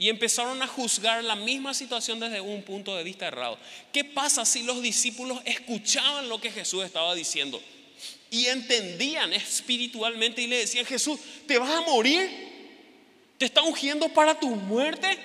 Y 0.00 0.08
empezaron 0.08 0.62
a 0.62 0.68
juzgar 0.68 1.24
la 1.24 1.34
misma 1.34 1.74
situación 1.74 2.20
desde 2.20 2.40
un 2.40 2.62
punto 2.62 2.94
de 2.96 3.02
vista 3.02 3.26
errado. 3.26 3.58
¿Qué 3.92 4.04
pasa 4.04 4.44
si 4.44 4.62
los 4.62 4.80
discípulos 4.80 5.40
escuchaban 5.44 6.28
lo 6.28 6.40
que 6.40 6.52
Jesús 6.52 6.84
estaba 6.84 7.16
diciendo? 7.16 7.60
Y 8.30 8.46
entendían 8.46 9.32
espiritualmente 9.32 10.40
y 10.40 10.46
le 10.46 10.58
decían, 10.58 10.86
Jesús, 10.86 11.18
¿te 11.48 11.58
vas 11.58 11.70
a 11.70 11.80
morir? 11.80 12.30
¿Te 13.38 13.46
está 13.46 13.62
ungiendo 13.62 14.08
para 14.08 14.38
tu 14.38 14.50
muerte? 14.50 15.18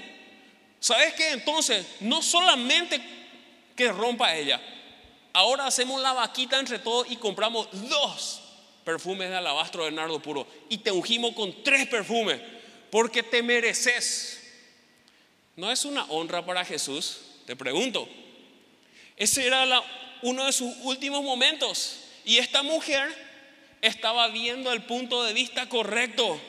¿Sabes 0.79 1.13
qué? 1.13 1.29
Entonces, 1.29 1.85
no 1.99 2.23
solamente 2.23 2.99
que 3.75 3.91
rompa 3.91 4.35
ella, 4.35 4.59
Ahora 5.33 5.65
hacemos 5.65 5.99
la 6.01 6.13
vaquita 6.13 6.59
entre 6.59 6.77
todos 6.79 7.09
y 7.09 7.15
compramos 7.15 7.67
dos 7.89 8.41
perfumes 8.85 9.29
de 9.29 9.35
alabastro 9.35 9.85
de 9.85 9.91
nardo 9.91 10.21
puro 10.21 10.45
y 10.69 10.77
te 10.77 10.91
ungimos 10.91 11.33
con 11.33 11.63
tres 11.63 11.87
perfumes 11.87 12.39
porque 12.91 13.23
te 13.23 13.41
mereces. 13.41 14.39
¿No 15.55 15.71
es 15.71 15.85
una 15.85 16.05
honra 16.05 16.45
para 16.45 16.63
Jesús? 16.63 17.21
Te 17.45 17.55
pregunto. 17.55 18.07
Ese 19.17 19.47
era 19.47 19.65
uno 20.21 20.45
de 20.45 20.53
sus 20.53 20.71
últimos 20.83 21.23
momentos 21.23 21.99
y 22.25 22.37
esta 22.37 22.61
mujer 22.61 23.11
estaba 23.81 24.27
viendo 24.27 24.71
el 24.71 24.83
punto 24.83 25.23
de 25.23 25.33
vista 25.33 25.67
correcto 25.67 26.39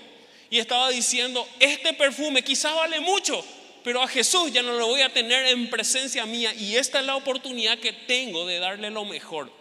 y 0.51 0.59
estaba 0.59 0.91
diciendo, 0.91 1.49
este 1.59 1.95
perfume 1.95 2.45
quizá 2.45 2.73
vale 2.75 3.01
mucho, 3.01 3.45
pero 3.85 4.03
a 4.03 4.09
Jesús 4.09 4.51
ya 4.51 4.63
no 4.63 4.73
lo 4.73 4.87
voy 4.87 5.03
a 5.03 5.13
tener 5.13 5.45
en 5.45 5.69
presencia 5.69 6.25
mía 6.25 6.55
y 6.55 6.75
esta 6.77 7.01
es 7.01 7.07
la 7.07 7.17
oportunidad 7.17 7.79
que 7.79 7.93
tengo 7.93 8.47
de 8.47 8.59
darle 8.59 8.91
lo 8.91 9.05
mejor. 9.05 9.53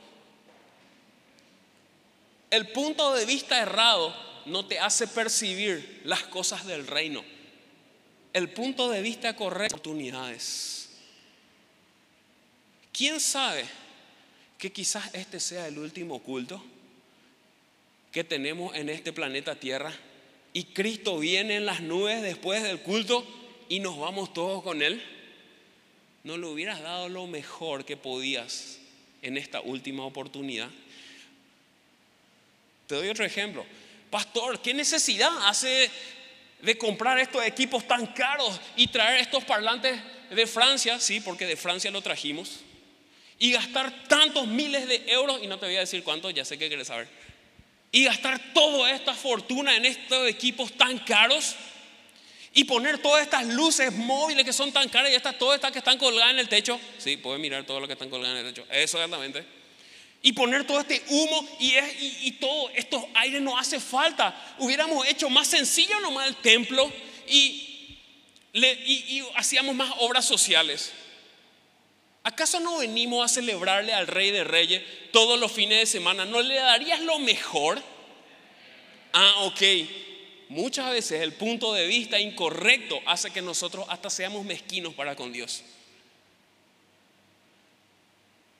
El 2.50 2.70
punto 2.70 3.14
de 3.14 3.26
vista 3.26 3.62
errado 3.62 4.16
no 4.46 4.66
te 4.66 4.80
hace 4.80 5.08
percibir 5.08 6.02
las 6.06 6.24
cosas 6.24 6.66
del 6.66 6.88
reino. 6.88 7.22
El 8.32 8.50
punto 8.50 8.90
de 8.90 9.02
vista 9.02 9.36
correcto, 9.36 9.76
oportunidades. 9.76 10.90
¿Quién 12.94 13.20
sabe 13.20 13.66
que 14.58 14.72
quizás 14.72 15.14
este 15.14 15.42
sea 15.42 15.68
el 15.68 15.78
último 15.78 16.20
culto 16.20 16.64
que 18.14 18.24
tenemos 18.24 18.74
en 18.74 18.88
este 18.88 19.12
planeta 19.12 19.56
Tierra 19.56 19.94
y 20.54 20.64
Cristo 20.66 21.20
viene 21.20 21.58
en 21.58 21.66
las 21.66 21.82
nubes 21.82 22.22
después 22.22 22.64
del 22.64 22.80
culto 22.80 23.43
y 23.70 23.80
nos 23.80 23.98
vamos 23.98 24.34
todos 24.34 24.64
con 24.64 24.82
Él, 24.82 25.02
no 26.24 26.38
le 26.38 26.48
hubieras 26.48 26.82
dado 26.82 27.10
lo 27.10 27.28
mejor 27.28 27.86
que 27.86 27.98
podías 27.98 28.80
en 29.22 29.38
esta 29.38 29.62
última 29.62 30.06
oportunidad. 30.06 30.70
Te 32.88 32.96
doy 32.96 33.10
otro 33.10 33.26
ejemplo. 33.26 33.66
Pastor, 34.10 34.62
¿qué 34.62 34.74
necesidad 34.74 35.32
hace 35.48 35.90
de 36.62 36.78
comprar 36.78 37.20
estos 37.20 37.44
equipos 37.46 37.88
tan 37.88 38.08
caros 38.08 38.60
y 38.76 38.88
traer 38.88 39.22
estos 39.22 39.44
parlantes 39.44 40.00
de 40.30 40.48
Francia? 40.48 41.00
Sí, 41.00 41.20
porque 41.20 41.46
de 41.46 41.58
Francia 41.58 41.92
lo 41.92 42.02
trajimos. 42.02 42.60
Y 43.40 43.52
gastar 43.52 44.08
tantos 44.08 44.48
miles 44.48 44.88
de 44.88 45.04
euros, 45.08 45.42
y 45.42 45.48
no 45.48 45.58
te 45.58 45.66
voy 45.66 45.76
a 45.76 45.82
decir 45.82 46.04
cuánto, 46.04 46.30
ya 46.30 46.46
sé 46.46 46.58
que 46.58 46.68
quieres 46.68 46.88
saber. 46.88 47.08
Y 47.92 48.06
gastar 48.06 48.54
toda 48.54 48.92
esta 48.92 49.14
fortuna 49.14 49.76
en 49.76 49.86
estos 49.86 50.28
equipos 50.28 50.72
tan 50.74 51.00
caros 51.00 51.56
y 52.54 52.66
poner 52.66 53.00
todas 53.00 53.24
estas 53.24 53.48
luces 53.48 53.92
móviles 53.94 54.46
que 54.46 54.54
son 54.54 54.72
tan 54.72 54.88
caras 54.88 55.12
y 55.12 55.16
estas, 55.16 55.38
todas 55.40 55.56
estas 55.56 55.72
que 55.72 55.80
están 55.80 55.98
colgadas 55.98 56.32
en 56.32 56.40
el 56.40 56.48
techo. 56.48 56.80
Sí, 57.00 57.18
puedes 57.18 57.42
mirar 57.42 57.66
todo 57.66 57.80
lo 57.80 57.88
que 57.88 57.94
están 57.94 58.10
colgadas 58.10 58.40
en 58.40 58.46
el 58.46 58.54
techo. 58.54 58.68
Eso 58.70 58.98
exactamente. 58.98 59.44
Y 60.22 60.34
poner 60.34 60.66
todo 60.66 60.80
este 60.80 61.04
humo 61.10 61.50
y, 61.60 61.74
y, 62.22 62.32
todo 62.34 62.70
estos 62.76 63.04
aires 63.16 63.42
no 63.42 63.58
hace 63.58 63.80
falta. 63.80 64.56
Hubiéramos 64.60 65.06
hecho 65.08 65.30
más 65.30 65.48
sencillo 65.48 66.00
nomás 66.00 66.28
el 66.28 66.36
templo 66.38 66.90
y, 67.28 67.98
le, 68.54 68.72
y 68.86 69.26
hacíamos 69.36 69.76
más 69.76 69.92
obras 70.00 70.24
sociales. 70.24 70.94
¿Acaso 72.24 72.60
no 72.62 72.78
venimos 72.78 73.26
a 73.26 73.34
celebrarle 73.34 73.94
al 73.94 74.08
Rey 74.08 74.32
de 74.32 74.46
Reyes 74.46 74.82
todos 75.12 75.38
los 75.38 75.52
fines 75.52 75.80
de 75.80 75.86
semana? 75.88 76.24
¿No 76.24 76.42
le 76.42 76.56
darías 76.56 77.02
lo 77.02 77.20
mejor? 77.20 77.82
Ah, 79.12 79.34
ok 79.40 79.62
muchas 80.50 80.92
veces 80.92 81.22
el 81.22 81.34
punto 81.34 81.74
de 81.74 81.88
vista 81.88 82.20
incorrecto 82.20 83.00
hace 83.06 83.32
que 83.32 83.42
nosotros 83.42 83.86
hasta 83.90 84.10
seamos 84.10 84.46
mezquinos 84.46 84.94
para 84.94 85.16
con 85.16 85.32
Dios. 85.32 85.64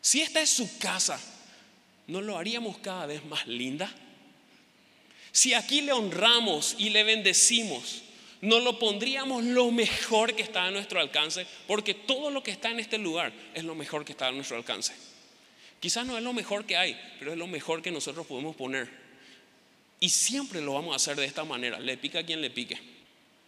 Si 0.02 0.22
esta 0.22 0.42
es 0.42 0.50
su 0.50 0.78
casa, 0.80 1.20
¿no 2.08 2.22
lo 2.22 2.38
haríamos 2.38 2.78
cada 2.80 3.06
vez 3.06 3.24
más 3.26 3.48
linda? 3.48 3.94
Si 5.32 5.54
aquí 5.54 5.82
le 5.82 5.94
honramos 5.94 6.76
y 6.78 6.90
le 6.90 7.04
bendecimos, 7.04 8.04
¿no 8.42 8.60
lo 8.60 8.78
pondríamos 8.78 9.44
lo 9.44 9.72
mejor 9.72 10.36
que 10.36 10.44
está 10.44 10.66
a 10.66 10.72
nuestro 10.72 11.00
alcance? 11.00 11.48
Porque 11.68 11.94
todo 11.94 12.30
lo 12.30 12.44
que 12.44 12.52
está 12.52 12.70
en 12.70 12.80
este 12.80 12.98
lugar 12.98 13.34
es 13.54 13.64
lo 13.64 13.76
mejor 13.76 14.06
que 14.06 14.12
está 14.12 14.28
a 14.28 14.32
nuestro 14.32 14.58
alcance. 14.58 14.94
Quizás 15.80 16.06
no 16.06 16.18
es 16.18 16.24
lo 16.24 16.34
mejor 16.34 16.66
que 16.66 16.78
hay, 16.78 17.00
pero 17.20 17.32
es 17.32 17.38
lo 17.38 17.48
mejor 17.48 17.82
que 17.82 17.92
nosotros 17.92 18.28
podemos 18.28 18.56
poner 18.56 19.03
y 20.04 20.10
siempre 20.10 20.60
lo 20.60 20.74
vamos 20.74 20.92
a 20.92 20.96
hacer 20.98 21.16
de 21.16 21.24
esta 21.24 21.46
manera, 21.46 21.80
le 21.80 21.96
pica 21.96 22.20
a 22.20 22.26
quien 22.26 22.42
le 22.42 22.50
pique. 22.50 22.78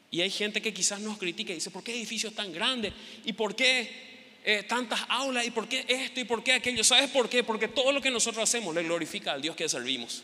Y 0.09 0.21
hay 0.21 0.29
gente 0.29 0.61
que 0.61 0.73
quizás 0.73 1.01
nos 1.01 1.17
critica 1.17 1.51
y 1.51 1.55
dice, 1.55 1.69
¿por 1.69 1.83
qué 1.83 1.93
edificios 1.93 2.33
tan 2.33 2.53
grandes? 2.53 2.93
¿Y 3.25 3.33
por 3.33 3.57
qué 3.57 4.39
eh, 4.41 4.63
tantas 4.63 5.01
aulas? 5.09 5.45
¿Y 5.45 5.51
por 5.51 5.67
qué 5.67 5.85
esto? 5.85 6.21
¿Y 6.21 6.23
por 6.23 6.45
qué 6.45 6.53
aquello? 6.53 6.81
¿Sabes 6.85 7.09
por 7.09 7.27
qué? 7.27 7.43
Porque 7.43 7.67
todo 7.67 7.91
lo 7.91 7.99
que 8.01 8.09
nosotros 8.09 8.41
hacemos 8.41 8.73
le 8.73 8.83
glorifica 8.83 9.33
al 9.33 9.41
Dios 9.41 9.53
que 9.57 9.67
servimos. 9.67 10.23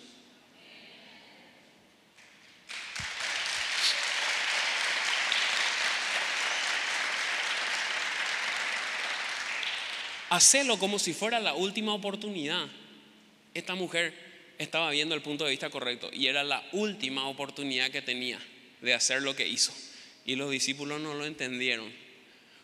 Hacelo 10.30 10.80
como 10.80 10.98
si 10.98 11.12
fuera 11.12 11.42
la 11.42 11.56
última 11.56 11.94
oportunidad. 11.94 12.70
Esta 13.54 13.76
mujer 13.76 14.31
estaba 14.62 14.92
viendo 14.92 15.16
el 15.16 15.22
punto 15.22 15.44
de 15.44 15.52
vista 15.52 15.70
correcto 15.70 16.10
y 16.12 16.28
era 16.28 16.44
la 16.44 16.64
última 16.72 17.28
oportunidad 17.28 17.92
que 17.92 18.02
tenía 18.02 18.40
de 18.82 18.94
hacer 18.94 19.22
lo 19.22 19.36
que 19.36 19.48
hizo. 19.48 19.74
Y 20.26 20.36
los 20.36 20.52
discípulos 20.52 21.02
no 21.02 21.14
lo 21.14 21.26
entendieron, 21.26 21.92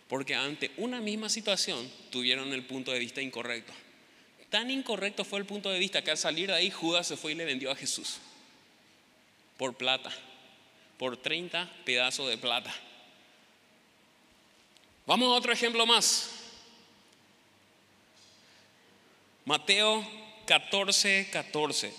porque 0.08 0.36
ante 0.36 0.72
una 0.78 1.02
misma 1.02 1.30
situación 1.30 1.90
tuvieron 2.12 2.54
el 2.54 2.64
punto 2.64 2.92
de 2.92 3.00
vista 3.00 3.22
incorrecto. 3.22 3.74
Tan 4.50 4.72
incorrecto 4.72 5.26
fue 5.26 5.40
el 5.40 5.46
punto 5.46 5.70
de 5.70 5.80
vista 5.80 6.04
que 6.04 6.12
al 6.12 6.18
salir 6.18 6.48
de 6.48 6.56
ahí 6.56 6.72
Judas 6.72 7.08
se 7.08 7.18
fue 7.18 7.34
y 7.34 7.36
le 7.36 7.46
vendió 7.46 7.72
a 7.72 7.76
Jesús 7.76 8.20
por 9.58 9.76
plata, 9.76 10.12
por 10.98 11.18
30 11.18 11.70
pedazos 11.84 12.30
de 12.30 12.38
plata. 12.38 12.74
Vamos 15.06 15.30
a 15.30 15.38
otro 15.38 15.52
ejemplo 15.52 15.86
más. 15.86 16.32
Mateo 19.46 20.27
14, 20.48 21.28
14. 21.30 21.92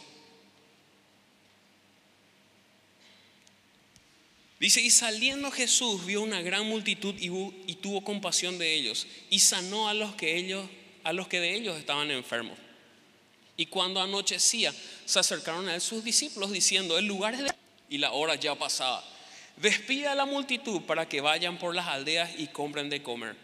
Dice, 4.59 4.81
y 4.81 4.91
saliendo 4.91 5.51
Jesús 5.51 6.05
vio 6.07 6.23
una 6.23 6.41
gran 6.41 6.67
multitud 6.67 7.15
y, 7.19 7.75
tuvo 7.77 8.03
compasión 8.03 8.59
de 8.59 8.75
ellos 8.75 9.07
y 9.31 9.39
sanó 9.39 9.89
a 9.89 9.95
los 9.95 10.15
que 10.15 10.37
ellos, 10.37 10.69
a 11.05 11.13
los 11.13 11.29
que 11.29 11.41
de 11.41 11.55
ellos 11.55 11.79
estaban 11.79 12.11
enfermos. 12.11 12.59
Y 13.57 13.67
cuando 13.67 14.01
anochecía, 14.01 14.75
se 15.05 15.19
acercaron 15.19 15.69
a 15.69 15.75
él 15.75 15.81
sus 15.81 16.03
discípulos 16.03 16.51
diciendo, 16.51 16.99
el 16.99 17.05
lugar 17.05 17.35
es 17.35 17.41
de... 17.41 17.53
y 17.91 17.99
la 17.99 18.13
hora 18.13 18.35
ya 18.35 18.55
pasaba. 18.55 19.05
Despida 19.59 20.13
a 20.13 20.15
la 20.15 20.25
multitud 20.25 20.83
para 20.83 21.07
que 21.07 21.21
vayan 21.21 21.59
por 21.59 21.75
las 21.75 21.87
aldeas 21.87 22.31
y 22.39 22.47
compren 22.47 22.89
de 22.89 23.03
comer. 23.03 23.37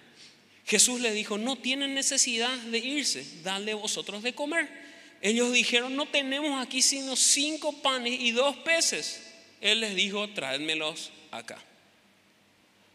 Jesús 0.65 1.01
le 1.01 1.13
dijo, 1.13 1.37
no 1.37 1.57
tienen 1.57 1.95
necesidad 1.95 2.57
de 2.57 2.79
irse, 2.79 3.27
dale 3.43 3.75
vosotros 3.75 4.23
de 4.23 4.35
comer. 4.35 4.84
Ellos 5.25 5.53
dijeron, 5.53 5.97
no 5.97 6.05
tenemos 6.05 6.63
aquí 6.63 6.83
sino 6.83 7.17
cinco 7.17 7.73
panes 7.81 8.21
y 8.21 8.33
dos 8.33 8.57
peces. 8.57 9.23
Él 9.63 9.81
les 9.81 9.95
dijo, 9.95 10.29
tráedmelos 10.29 11.13
acá. 11.31 11.57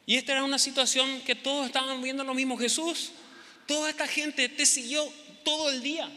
Y 0.06 0.16
esta 0.16 0.34
era 0.34 0.44
una 0.44 0.60
situación 0.60 1.22
que 1.22 1.34
todos 1.34 1.66
estaban 1.66 2.04
viendo 2.04 2.24
lo 2.24 2.36
mismo. 2.36 2.56
Jesús, 2.56 3.14
toda 3.66 3.90
esta 3.90 4.08
gente 4.08 4.48
te 4.48 4.68
siguió 4.68 5.12
todo 5.44 5.72
el 5.72 5.82
día. 5.82 6.08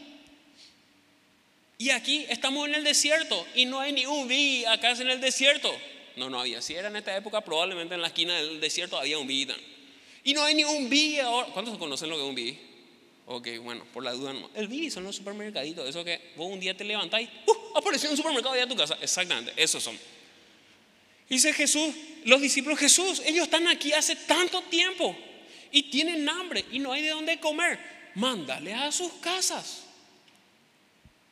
Y 1.79 1.89
aquí 1.89 2.27
estamos 2.29 2.67
en 2.67 2.75
el 2.75 2.83
desierto 2.83 3.47
y 3.55 3.65
no 3.65 3.79
hay 3.79 3.91
ni 3.91 4.05
un 4.05 4.27
vi 4.27 4.65
acá 4.65 4.91
en 4.91 5.09
el 5.09 5.19
desierto. 5.19 5.75
No, 6.15 6.29
no 6.29 6.39
había. 6.39 6.61
Si 6.61 6.75
era 6.75 6.89
en 6.89 6.95
esta 6.95 7.17
época, 7.17 7.41
probablemente 7.41 7.95
en 7.95 8.01
la 8.01 8.09
esquina 8.09 8.35
del 8.35 8.61
desierto 8.61 8.99
había 8.99 9.17
un 9.17 9.25
vi. 9.25 9.47
Y 10.23 10.35
no 10.35 10.43
hay 10.43 10.53
ni 10.53 10.63
un 10.63 10.91
vi 10.91 11.17
ahora. 11.17 11.47
¿Cuántos 11.53 11.75
conocen 11.79 12.11
lo 12.11 12.17
que 12.17 12.21
es 12.21 12.29
un 12.29 12.35
vi? 12.35 12.72
Ok, 13.25 13.47
bueno, 13.61 13.85
por 13.93 14.03
la 14.03 14.11
duda 14.11 14.33
no. 14.33 14.49
El 14.53 14.67
Bidi 14.67 14.91
son 14.91 15.05
los 15.05 15.15
supermercaditos, 15.15 15.87
eso 15.87 16.03
que 16.03 16.33
vos 16.35 16.51
un 16.51 16.59
día 16.59 16.75
te 16.75 16.83
levantáis, 16.83 17.29
¡uh! 17.47 17.77
apareció 17.77 18.09
un 18.09 18.17
supermercado 18.17 18.53
allá 18.53 18.65
a 18.65 18.67
tu 18.67 18.75
casa. 18.75 18.97
Exactamente, 19.01 19.53
esos 19.55 19.81
son. 19.81 19.97
Dice 21.29 21.53
Jesús, 21.53 21.95
los 22.25 22.41
discípulos 22.41 22.77
Jesús, 22.79 23.21
ellos 23.25 23.45
están 23.45 23.67
aquí 23.67 23.93
hace 23.93 24.15
tanto 24.15 24.61
tiempo 24.63 25.15
y 25.71 25.83
tienen 25.83 26.27
hambre 26.27 26.65
y 26.71 26.79
no 26.79 26.91
hay 26.91 27.03
de 27.03 27.09
dónde 27.09 27.39
comer. 27.39 27.79
Mándale 28.15 28.73
a 28.73 28.91
sus 28.91 29.11
casas. 29.13 29.83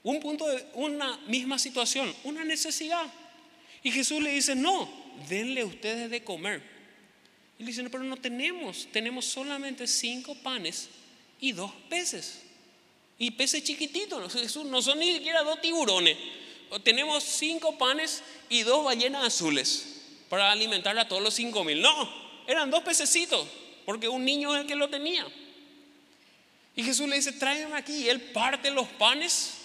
Un 0.04 0.20
punto 0.20 0.48
de 0.48 0.66
una 0.74 1.18
misma 1.28 1.60
situación, 1.60 2.12
una 2.24 2.44
necesidad. 2.44 3.06
Y 3.84 3.92
Jesús 3.92 4.22
le 4.22 4.32
dice, 4.32 4.56
no, 4.56 4.90
denle 5.30 5.64
ustedes 5.64 6.10
de 6.10 6.24
comer. 6.24 6.64
Y 7.60 7.64
le 7.64 7.68
dicen, 7.68 7.90
pero 7.92 8.04
no 8.04 8.18
tenemos, 8.18 8.88
tenemos 8.92 9.26
solamente 9.26 9.86
cinco 9.86 10.34
panes 10.36 10.90
y 11.42 11.52
dos 11.52 11.72
peces. 11.90 12.44
Y 13.18 13.32
peces 13.32 13.64
chiquititos, 13.64 14.34
no 14.66 14.82
son 14.82 15.00
ni 15.00 15.14
siquiera 15.14 15.44
dos 15.44 15.60
tiburones. 15.60 16.18
Tenemos 16.84 17.24
cinco 17.24 17.78
panes 17.78 18.24
y 18.50 18.62
dos 18.62 18.86
ballenas 18.86 19.26
azules 19.26 19.98
para 20.30 20.52
alimentar 20.52 20.98
a 20.98 21.08
todos 21.08 21.22
los 21.22 21.34
cinco 21.34 21.66
mil. 21.66 21.82
No, 21.82 22.10
eran 22.48 22.72
dos 22.72 22.84
pececitos, 22.84 23.46
porque 23.86 24.08
un 24.08 24.24
niño 24.24 24.56
es 24.56 24.62
el 24.62 24.68
que 24.68 24.76
lo 24.76 24.90
tenía. 24.90 25.28
Y 26.76 26.84
Jesús 26.84 27.10
le 27.10 27.18
dice, 27.18 27.34
tráigame 27.34 27.76
aquí. 27.76 27.94
Y 28.06 28.10
él 28.10 28.22
parte 28.22 28.72
los 28.72 28.88
panes. 28.88 29.56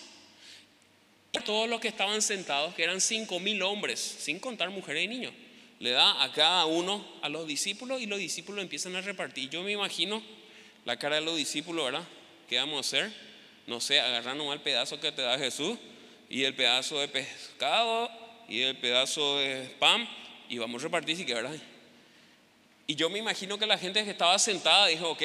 Y 1.32 1.38
todos 1.40 1.68
los 1.68 1.80
que 1.80 1.88
estaban 1.88 2.20
sentados, 2.20 2.74
que 2.74 2.82
eran 2.82 3.00
cinco 3.00 3.38
mil 3.38 3.62
hombres, 3.62 4.00
sin 4.00 4.40
contar 4.40 4.70
mujeres 4.70 5.04
y 5.04 5.08
niños, 5.08 5.32
le 5.78 5.90
da 5.90 6.22
a 6.22 6.32
cada 6.32 6.66
uno 6.66 7.06
a 7.22 7.28
los 7.28 7.46
discípulos 7.46 8.00
y 8.00 8.06
los 8.06 8.18
discípulos 8.18 8.62
empiezan 8.62 8.96
a 8.96 9.02
repartir. 9.02 9.50
Yo 9.50 9.62
me 9.62 9.72
imagino 9.72 10.22
la 10.86 10.96
cara 10.96 11.16
de 11.16 11.22
los 11.22 11.36
discípulos, 11.36 11.84
¿verdad? 11.84 12.04
¿Qué 12.48 12.56
vamos 12.58 12.76
a 12.76 12.80
hacer? 12.80 13.12
No 13.66 13.80
sé, 13.80 14.00
agarrar 14.00 14.36
nomás 14.36 14.54
el 14.54 14.62
pedazo 14.62 14.98
que 15.00 15.10
te 15.10 15.20
da 15.20 15.36
Jesús 15.36 15.76
y 16.30 16.44
el 16.44 16.54
pedazo 16.54 17.00
de 17.00 17.08
pescado 17.08 18.08
y 18.48 18.62
el 18.62 18.78
pedazo 18.78 19.38
de 19.38 19.74
pan 19.80 20.08
y 20.48 20.58
vamos 20.58 20.80
a 20.80 20.84
repartir, 20.84 21.16
sí 21.16 21.26
que, 21.26 21.34
¿verdad? 21.34 21.56
Y 22.86 22.94
yo 22.94 23.10
me 23.10 23.18
imagino 23.18 23.58
que 23.58 23.66
la 23.66 23.76
gente 23.76 24.04
que 24.04 24.12
estaba 24.12 24.38
sentada 24.38 24.86
dijo, 24.86 25.10
ok, 25.10 25.22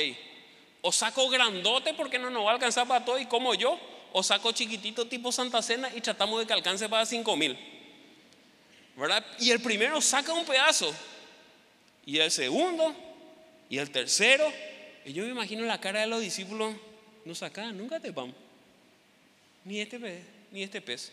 o 0.82 0.92
saco 0.92 1.30
grandote 1.30 1.94
porque 1.94 2.18
no 2.18 2.32
nos 2.32 2.44
va 2.44 2.50
a 2.50 2.54
alcanzar 2.56 2.88
para 2.88 3.06
todo 3.06 3.20
y 3.20 3.28
como 3.28 3.54
yo, 3.54 3.80
o 4.14 4.24
saco 4.24 4.52
chiquitito 4.52 5.06
tipo 5.06 5.32
Santa 5.32 5.62
Cena 5.62 5.92
y 5.96 6.02
tratamos 6.02 6.40
de 6.40 6.48
que 6.48 6.54
alcance 6.54 6.90
para 6.90 7.06
cinco 7.06 7.38
mil. 7.38 7.56
¿Verdad? 8.96 9.24
Y 9.40 9.52
el 9.52 9.62
primero 9.62 10.02
saca 10.02 10.34
un 10.34 10.44
pedazo, 10.44 10.92
y 12.04 12.18
el 12.18 12.32
segundo, 12.32 12.96
y 13.70 13.78
el 13.78 13.92
tercero, 13.92 14.52
y 15.06 15.14
yo 15.14 15.24
me 15.24 15.32
imagino 15.32 15.66
la 15.66 15.80
cara 15.80 16.02
de 16.02 16.08
los 16.08 16.22
discípulos, 16.22 16.76
no 17.26 17.36
sacaban 17.36 17.78
nunca 17.78 17.98
este 17.98 18.14
pan, 18.14 18.34
ni 19.66 19.80
este 19.80 20.00
pez, 20.00 20.24
ni 20.52 20.64
este 20.64 20.82
pez. 20.82 21.12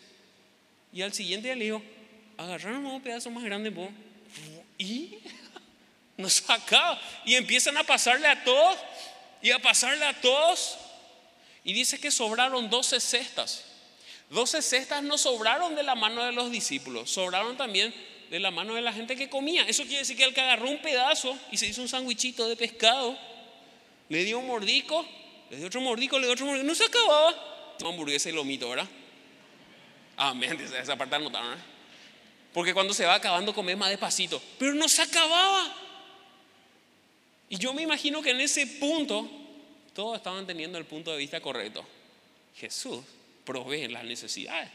Y 0.93 1.03
al 1.03 1.13
siguiente 1.13 1.49
día 1.49 1.57
le 1.57 1.65
dijo, 1.65 1.83
agarraron 2.37 2.87
un 2.87 3.03
pedazo 3.03 3.31
más 3.31 3.45
grande, 3.45 3.73
y 4.79 5.19
nos 6.17 6.35
sacaba. 6.35 7.01
Y 7.25 7.35
empiezan 7.35 7.77
a 7.77 7.85
pasarle 7.85 8.27
a 8.27 8.43
todos, 8.45 8.79
y 9.43 9.51
a 9.51 9.59
pasarle 9.59 10.05
a 10.05 10.19
todos. 10.21 10.79
Y 11.65 11.73
dice 11.73 12.01
que 12.01 12.11
sobraron 12.11 12.71
12 12.71 13.01
cestas. 13.01 13.65
12 14.31 14.63
cestas 14.63 15.03
no 15.03 15.19
sobraron 15.19 15.75
de 15.75 15.83
la 15.83 15.95
mano 15.95 16.25
de 16.25 16.33
los 16.33 16.51
discípulos, 16.51 17.11
sobraron 17.11 17.57
también 17.57 17.95
de 18.31 18.39
la 18.39 18.51
mano 18.51 18.75
de 18.75 18.83
la 18.83 18.93
gente 18.93 19.17
que 19.17 19.31
comía. 19.31 19.63
Eso 19.63 19.85
quiere 19.85 19.99
decir 20.01 20.17
que 20.17 20.25
el 20.25 20.35
que 20.35 20.41
agarró 20.41 20.69
un 20.69 20.83
pedazo 20.83 21.37
y 21.51 21.57
se 21.57 21.67
hizo 21.67 21.81
un 21.81 21.89
sándwichito 21.89 22.47
de 22.49 22.57
pescado, 22.57 23.19
le 24.09 24.25
dio 24.25 24.39
un 24.39 24.47
mordico, 24.47 25.07
le 25.51 25.57
dio 25.57 25.67
otro 25.67 25.81
mordico, 25.81 26.19
le 26.19 26.27
dio 26.27 26.33
otro 26.33 26.47
mordico, 26.47 26.67
no 26.67 26.75
se 26.75 26.85
acababa. 26.85 27.77
Hamburguesa 27.85 28.29
y 28.29 28.33
lomito, 28.33 28.69
¿verdad? 28.69 28.89
Amén, 30.17 30.59
esa 30.61 30.97
parte 30.97 31.19
notaron, 31.19 31.53
¿eh? 31.53 31.63
Porque 32.53 32.75
cuando 32.75 32.93
se 32.93 33.05
va 33.05 33.15
acabando 33.15 33.55
comer 33.55 33.77
más 33.77 33.91
despacito, 33.91 34.43
pero 34.59 34.75
no 34.75 34.89
se 34.89 35.03
acababa. 35.03 35.75
Y 37.49 37.57
yo 37.57 37.73
me 37.73 37.83
imagino 37.83 38.21
que 38.21 38.31
en 38.31 38.41
ese 38.41 38.67
punto 38.67 39.31
todos 39.95 40.17
estaban 40.17 40.47
teniendo 40.47 40.79
el 40.79 40.85
punto 40.85 41.13
de 41.13 41.19
vista 41.19 41.41
correcto. 41.41 41.85
Jesús 42.57 43.01
provee 43.45 43.89
las 43.89 44.05
necesidades. 44.05 44.71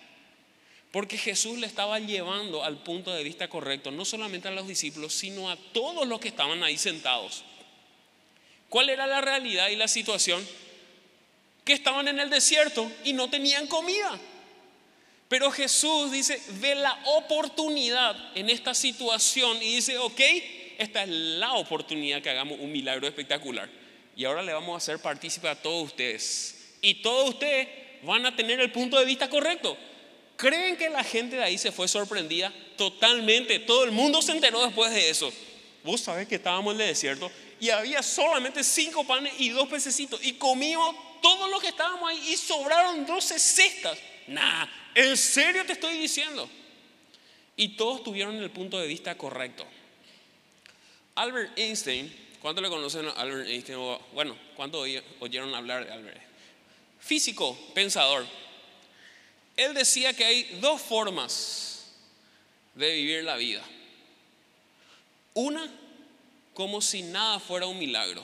Porque 0.91 1.17
Jesús 1.17 1.57
le 1.57 1.67
estaba 1.67 1.99
llevando 1.99 2.63
al 2.63 2.77
punto 2.83 3.11
de 3.11 3.23
vista 3.23 3.47
correcto, 3.47 3.89
no 3.89 4.05
solamente 4.05 4.47
a 4.47 4.51
los 4.51 4.67
discípulos, 4.67 5.13
sino 5.13 5.49
a 5.49 5.55
todos 5.55 6.07
los 6.07 6.19
que 6.19 6.27
estaban 6.27 6.63
ahí 6.63 6.77
sentados. 6.77 7.43
¿Cuál 8.73 8.89
era 8.89 9.05
la 9.05 9.21
realidad 9.21 9.69
y 9.69 9.75
la 9.75 9.87
situación? 9.87 10.43
Que 11.63 11.73
estaban 11.73 12.07
en 12.07 12.19
el 12.19 12.31
desierto 12.31 12.91
y 13.03 13.13
no 13.13 13.29
tenían 13.29 13.67
comida. 13.67 14.19
Pero 15.29 15.51
Jesús 15.51 16.11
dice, 16.11 16.41
ve 16.53 16.73
la 16.73 16.99
oportunidad 17.05 18.15
en 18.35 18.49
esta 18.49 18.73
situación 18.73 19.61
y 19.61 19.75
dice, 19.75 19.99
ok, 19.99 20.19
esta 20.79 21.03
es 21.03 21.09
la 21.09 21.53
oportunidad 21.53 22.23
que 22.23 22.31
hagamos 22.31 22.59
un 22.59 22.71
milagro 22.71 23.07
espectacular. 23.07 23.69
Y 24.15 24.25
ahora 24.25 24.41
le 24.41 24.53
vamos 24.53 24.73
a 24.73 24.77
hacer 24.77 24.97
partícipe 24.97 25.47
a 25.47 25.61
todos 25.61 25.89
ustedes. 25.89 26.77
Y 26.81 26.95
todos 26.95 27.29
ustedes 27.29 27.67
van 28.01 28.25
a 28.25 28.35
tener 28.35 28.59
el 28.59 28.71
punto 28.71 28.97
de 28.97 29.05
vista 29.05 29.29
correcto. 29.29 29.77
¿Creen 30.35 30.77
que 30.77 30.89
la 30.89 31.03
gente 31.03 31.35
de 31.35 31.43
ahí 31.43 31.59
se 31.59 31.71
fue 31.71 31.87
sorprendida? 31.87 32.51
Totalmente. 32.75 33.59
Todo 33.59 33.83
el 33.83 33.91
mundo 33.91 34.19
se 34.23 34.31
enteró 34.31 34.65
después 34.65 34.91
de 34.91 35.11
eso. 35.11 35.31
Vos 35.83 36.01
sabés 36.01 36.27
que 36.27 36.35
estábamos 36.35 36.73
en 36.73 36.81
el 36.81 36.87
desierto 36.87 37.29
y 37.63 37.69
había 37.69 38.03
solamente 38.03 38.61
cinco 38.61 39.07
panes 39.07 39.33
y 39.39 39.47
dos 39.47 39.69
pececitos. 39.69 40.19
Y 40.21 40.33
comimos 40.33 40.93
todo 41.21 41.47
lo 41.47 41.61
que 41.61 41.69
estábamos 41.69 42.09
ahí 42.09 42.33
y 42.33 42.35
sobraron 42.35 43.05
12 43.05 43.39
cestas. 43.39 43.97
Nah, 44.27 44.67
¿En 44.93 45.15
serio 45.15 45.65
te 45.65 45.71
estoy 45.71 45.97
diciendo? 45.97 46.49
Y 47.55 47.69
todos 47.69 48.03
tuvieron 48.03 48.35
el 48.35 48.51
punto 48.51 48.77
de 48.77 48.85
vista 48.85 49.17
correcto. 49.17 49.65
Albert 51.15 51.57
Einstein, 51.57 52.13
¿cuánto 52.41 52.61
le 52.61 52.67
conocen 52.67 53.07
a 53.07 53.11
Albert 53.11 53.47
Einstein? 53.47 53.79
Bueno, 54.13 54.37
¿cuánto 54.57 54.83
oyeron 55.21 55.55
hablar 55.55 55.85
de 55.85 55.93
Albert? 55.93 56.21
Físico, 56.99 57.57
pensador. 57.73 58.25
Él 59.55 59.73
decía 59.73 60.13
que 60.13 60.25
hay 60.25 60.43
dos 60.59 60.81
formas 60.81 61.93
de 62.75 62.93
vivir 62.93 63.23
la 63.23 63.37
vida. 63.37 63.63
Una, 65.33 65.65
como 66.53 66.81
si 66.81 67.01
nada 67.01 67.39
fuera 67.39 67.67
un 67.67 67.79
milagro. 67.79 68.23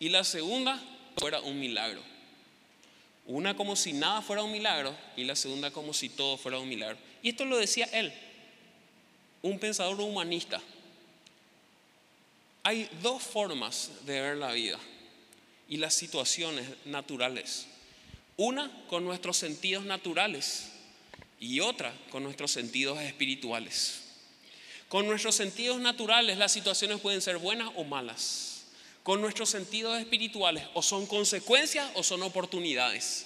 Y 0.00 0.08
la 0.08 0.24
segunda, 0.24 0.80
fuera 1.18 1.40
un 1.40 1.58
milagro. 1.58 2.00
Una 3.26 3.54
como 3.54 3.76
si 3.76 3.92
nada 3.92 4.22
fuera 4.22 4.42
un 4.42 4.52
milagro 4.52 4.96
y 5.16 5.24
la 5.24 5.36
segunda 5.36 5.70
como 5.70 5.92
si 5.92 6.08
todo 6.08 6.38
fuera 6.38 6.58
un 6.58 6.68
milagro. 6.68 6.96
Y 7.22 7.30
esto 7.30 7.44
lo 7.44 7.58
decía 7.58 7.86
él, 7.92 8.12
un 9.42 9.58
pensador 9.58 10.00
humanista. 10.00 10.62
Hay 12.62 12.88
dos 13.02 13.22
formas 13.22 13.90
de 14.06 14.20
ver 14.20 14.36
la 14.36 14.52
vida 14.52 14.78
y 15.68 15.76
las 15.76 15.94
situaciones 15.94 16.66
naturales. 16.86 17.66
Una 18.36 18.70
con 18.88 19.04
nuestros 19.04 19.36
sentidos 19.36 19.84
naturales 19.84 20.70
y 21.40 21.60
otra 21.60 21.92
con 22.10 22.22
nuestros 22.22 22.50
sentidos 22.50 22.98
espirituales. 23.00 24.07
Con 24.88 25.06
nuestros 25.06 25.34
sentidos 25.34 25.80
naturales 25.80 26.38
las 26.38 26.52
situaciones 26.52 27.00
pueden 27.00 27.20
ser 27.20 27.38
buenas 27.38 27.70
o 27.76 27.84
malas 27.84 28.48
con 29.08 29.22
nuestros 29.22 29.48
sentidos 29.48 29.98
espirituales 29.98 30.64
o 30.74 30.82
son 30.82 31.06
consecuencias 31.06 31.90
o 31.94 32.02
son 32.02 32.22
oportunidades. 32.22 33.24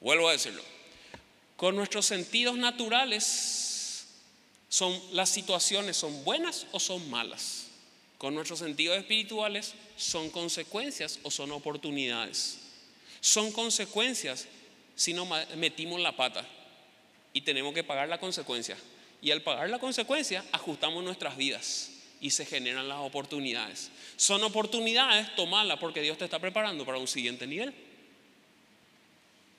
Vuelvo 0.00 0.28
a 0.28 0.32
decirlo. 0.32 0.60
Con 1.56 1.76
nuestros 1.76 2.04
sentidos 2.04 2.56
naturales 2.56 4.08
son 4.68 5.00
las 5.12 5.28
situaciones 5.28 5.96
son 5.96 6.24
buenas 6.24 6.66
o 6.72 6.80
son 6.80 7.08
malas. 7.10 7.68
Con 8.18 8.34
nuestros 8.34 8.58
sentidos 8.58 8.98
espirituales 8.98 9.74
son 9.96 10.30
consecuencias 10.30 11.20
o 11.22 11.30
son 11.30 11.52
oportunidades. 11.52 12.58
Son 13.20 13.52
consecuencias 13.52 14.48
si 14.96 15.12
no 15.14 15.28
metimos 15.56 16.00
la 16.00 16.16
pata 16.16 16.44
y 17.32 17.42
tenemos 17.42 17.72
que 17.72 17.84
pagar 17.84 18.08
la 18.08 18.18
consecuencia. 18.18 18.76
Y 19.22 19.30
al 19.30 19.42
pagar 19.42 19.70
la 19.70 19.78
consecuencia 19.78 20.44
ajustamos 20.52 21.02
nuestras 21.02 21.36
vidas 21.36 21.90
y 22.20 22.30
se 22.30 22.44
generan 22.44 22.88
las 22.88 22.98
oportunidades. 22.98 23.90
Son 24.16 24.42
oportunidades, 24.42 25.34
tomarlas 25.36 25.78
porque 25.78 26.02
Dios 26.02 26.18
te 26.18 26.24
está 26.24 26.38
preparando 26.38 26.84
para 26.84 26.98
un 26.98 27.08
siguiente 27.08 27.46
nivel. 27.46 27.72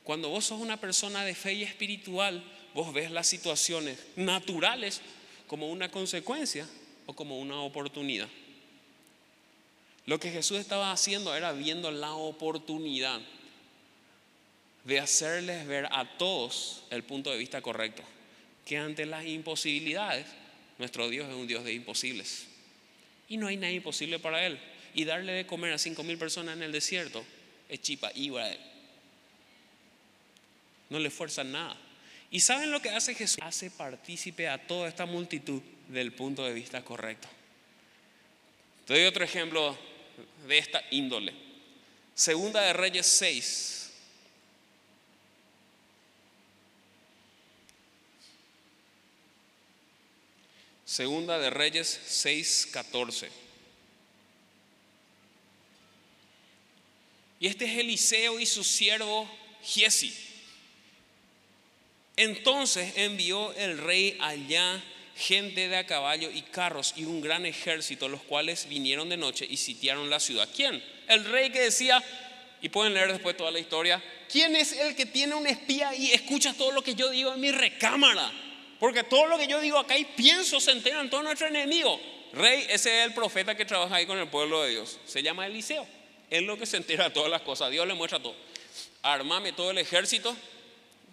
Cuando 0.04 0.30
vos 0.30 0.46
sos 0.46 0.60
una 0.60 0.78
persona 0.78 1.24
de 1.24 1.34
fe 1.34 1.54
y 1.54 1.64
espiritual, 1.64 2.44
vos 2.74 2.94
ves 2.94 3.10
las 3.10 3.28
situaciones 3.28 3.98
naturales 4.18 5.02
como 5.48 5.70
una 5.70 5.90
consecuencia 5.90 6.68
o 7.06 7.14
como 7.14 7.40
una 7.40 7.62
oportunidad. 7.62 8.28
Lo 10.06 10.20
que 10.20 10.32
Jesús 10.32 10.58
estaba 10.58 10.92
haciendo 10.92 11.34
era 11.36 11.54
viendo 11.54 11.90
la 11.92 12.14
oportunidad 12.14 13.22
de 14.84 15.00
hacerles 15.00 15.66
ver 15.66 15.88
a 15.92 16.18
todos 16.18 16.84
el 16.90 17.04
punto 17.04 17.30
de 17.30 17.38
vista 17.38 17.62
correcto, 17.62 18.04
que 18.66 18.78
ante 18.78 19.06
las 19.06 19.26
imposibilidades, 19.26 20.26
nuestro 20.78 21.10
Dios 21.10 21.30
es 21.30 21.36
un 21.36 21.48
Dios 21.48 21.64
de 21.64 21.74
imposibles. 21.74 22.48
Y 23.30 23.38
no 23.38 23.48
hay 23.48 23.58
nada 23.58 23.72
imposible 23.72 24.20
para 24.20 24.46
él. 24.46 24.60
Y 24.94 25.06
darle 25.06 25.34
de 25.34 25.46
comer 25.48 25.74
a 25.74 25.78
cinco 25.78 26.04
mil 26.04 26.18
personas 26.18 26.56
en 26.56 26.64
el 26.64 26.72
desierto 26.72 27.26
es 27.70 27.82
chipa 27.82 28.12
para. 28.14 28.60
No 30.90 31.00
le 31.00 31.10
fuerza 31.10 31.44
nada. 31.44 31.76
¿Y 32.30 32.40
saben 32.40 32.72
lo 32.72 32.82
que 32.82 32.90
hace 32.90 33.16
Jesús? 33.16 33.40
Hace 33.42 33.72
partícipe 33.72 34.48
a 34.48 34.58
toda 34.58 34.88
esta 34.88 35.06
multitud 35.06 35.62
del 35.88 36.12
punto 36.12 36.44
de 36.44 36.54
vista 36.54 36.84
correcto. 36.84 37.28
Te 38.86 38.94
doy 38.94 39.06
otro 39.06 39.24
ejemplo 39.24 39.78
de 40.48 40.58
esta 40.58 40.84
índole. 40.92 41.34
Segunda 42.14 42.62
de 42.62 42.74
Reyes 42.74 43.06
6. 43.06 43.83
Segunda 50.94 51.40
de 51.40 51.50
Reyes 51.50 52.00
6:14. 52.08 53.28
Y 57.40 57.48
este 57.48 57.66
es 57.66 57.80
Eliseo 57.80 58.40
y 58.40 58.46
su 58.46 58.64
siervo 58.64 59.28
Giesi. 59.64 60.16
Entonces 62.16 62.94
envió 62.96 63.54
el 63.54 63.80
rey 63.80 64.20
allá 64.22 64.84
gente 65.16 65.68
de 65.68 65.78
a 65.78 65.88
caballo 65.88 66.30
y 66.30 66.44
carros 66.44 66.94
y 66.96 67.06
un 67.06 67.22
gran 67.22 67.48
ejército, 67.48 68.08
los 68.08 68.22
cuales 68.22 68.68
vinieron 68.70 69.10
de 69.10 69.18
noche 69.18 69.48
y 69.50 69.58
sitiaron 69.58 70.12
la 70.12 70.20
ciudad. 70.20 70.48
¿Quién? 70.56 70.84
El 71.08 71.26
rey 71.26 71.50
que 71.50 71.62
decía, 71.62 72.04
y 72.62 72.70
pueden 72.70 72.94
leer 72.94 73.12
después 73.12 73.36
toda 73.36 73.50
la 73.50 73.58
historia, 73.58 74.00
¿quién 74.32 74.56
es 74.56 74.74
el 74.74 74.96
que 74.96 75.08
tiene 75.08 75.34
un 75.34 75.48
espía 75.48 75.96
y 75.96 76.12
escucha 76.12 76.54
todo 76.54 76.72
lo 76.72 76.84
que 76.84 76.94
yo 76.94 77.10
digo 77.10 77.34
en 77.34 77.40
mi 77.40 77.52
recámara? 77.52 78.43
Porque 78.84 79.02
todo 79.06 79.28
lo 79.28 79.38
que 79.38 79.48
yo 79.48 79.62
digo 79.62 79.78
acá 79.78 79.98
y 79.98 80.04
pienso 80.04 80.60
se 80.60 80.72
enteran 80.72 81.10
todos 81.10 81.24
nuestros 81.24 81.50
enemigos. 81.50 82.02
Rey, 82.34 82.66
ese 82.68 83.00
es 83.00 83.08
el 83.08 83.14
profeta 83.14 83.56
que 83.56 83.64
trabaja 83.64 83.96
ahí 83.96 84.06
con 84.06 84.18
el 84.18 84.28
pueblo 84.28 84.62
de 84.62 84.72
Dios. 84.72 85.00
Se 85.06 85.24
llama 85.24 85.48
Eliseo. 85.48 85.88
Es 86.30 86.42
lo 86.42 86.58
que 86.58 86.66
se 86.66 86.76
entera 86.76 87.06
de 87.06 87.12
todas 87.12 87.32
las 87.32 87.44
cosas. 87.44 87.72
Dios 87.72 87.88
le 87.88 87.94
muestra 87.94 88.22
todo. 88.22 88.36
Armame 89.02 89.54
todo 89.54 89.72
el 89.72 89.78
ejército 89.78 90.36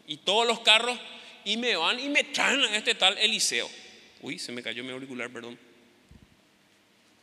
y 0.08 0.16
todos 0.16 0.48
los 0.48 0.58
carros 0.62 0.98
y 1.44 1.58
me 1.58 1.76
van 1.76 2.00
y 2.00 2.08
me 2.08 2.24
traen 2.24 2.60
a 2.64 2.76
este 2.76 2.96
tal 2.96 3.16
Eliseo. 3.18 3.70
Uy, 4.20 4.40
se 4.40 4.50
me 4.50 4.64
cayó 4.64 4.82
mi 4.82 4.90
auricular, 4.90 5.30
perdón. 5.30 5.56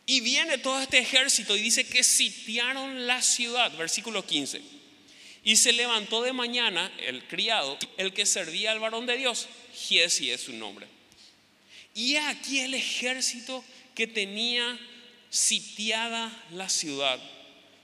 Y 0.05 0.21
viene 0.21 0.59
todo 0.59 0.79
este 0.79 0.99
ejército 0.99 1.57
y 1.57 1.61
dice 1.61 1.85
que 1.85 2.05
sitiaron 2.05 3.05
la 3.05 3.21
ciudad, 3.21 3.75
versículo 3.75 4.25
15. 4.25 4.61
Y 5.43 5.57
se 5.57 5.73
levantó 5.73 6.21
de 6.23 6.31
mañana 6.31 6.89
el 6.99 7.27
criado, 7.27 7.77
el 7.97 8.13
que 8.13 8.25
servía 8.25 8.71
al 8.71 8.79
varón 8.79 9.05
de 9.05 9.17
Dios, 9.17 9.49
Giesi 9.77 10.31
es 10.31 10.41
su 10.41 10.53
nombre. 10.53 10.87
Y 11.93 12.15
aquí 12.15 12.59
el 12.59 12.73
ejército 12.73 13.63
que 13.95 14.07
tenía 14.07 14.79
sitiada 15.29 16.31
la 16.51 16.69
ciudad, 16.69 17.19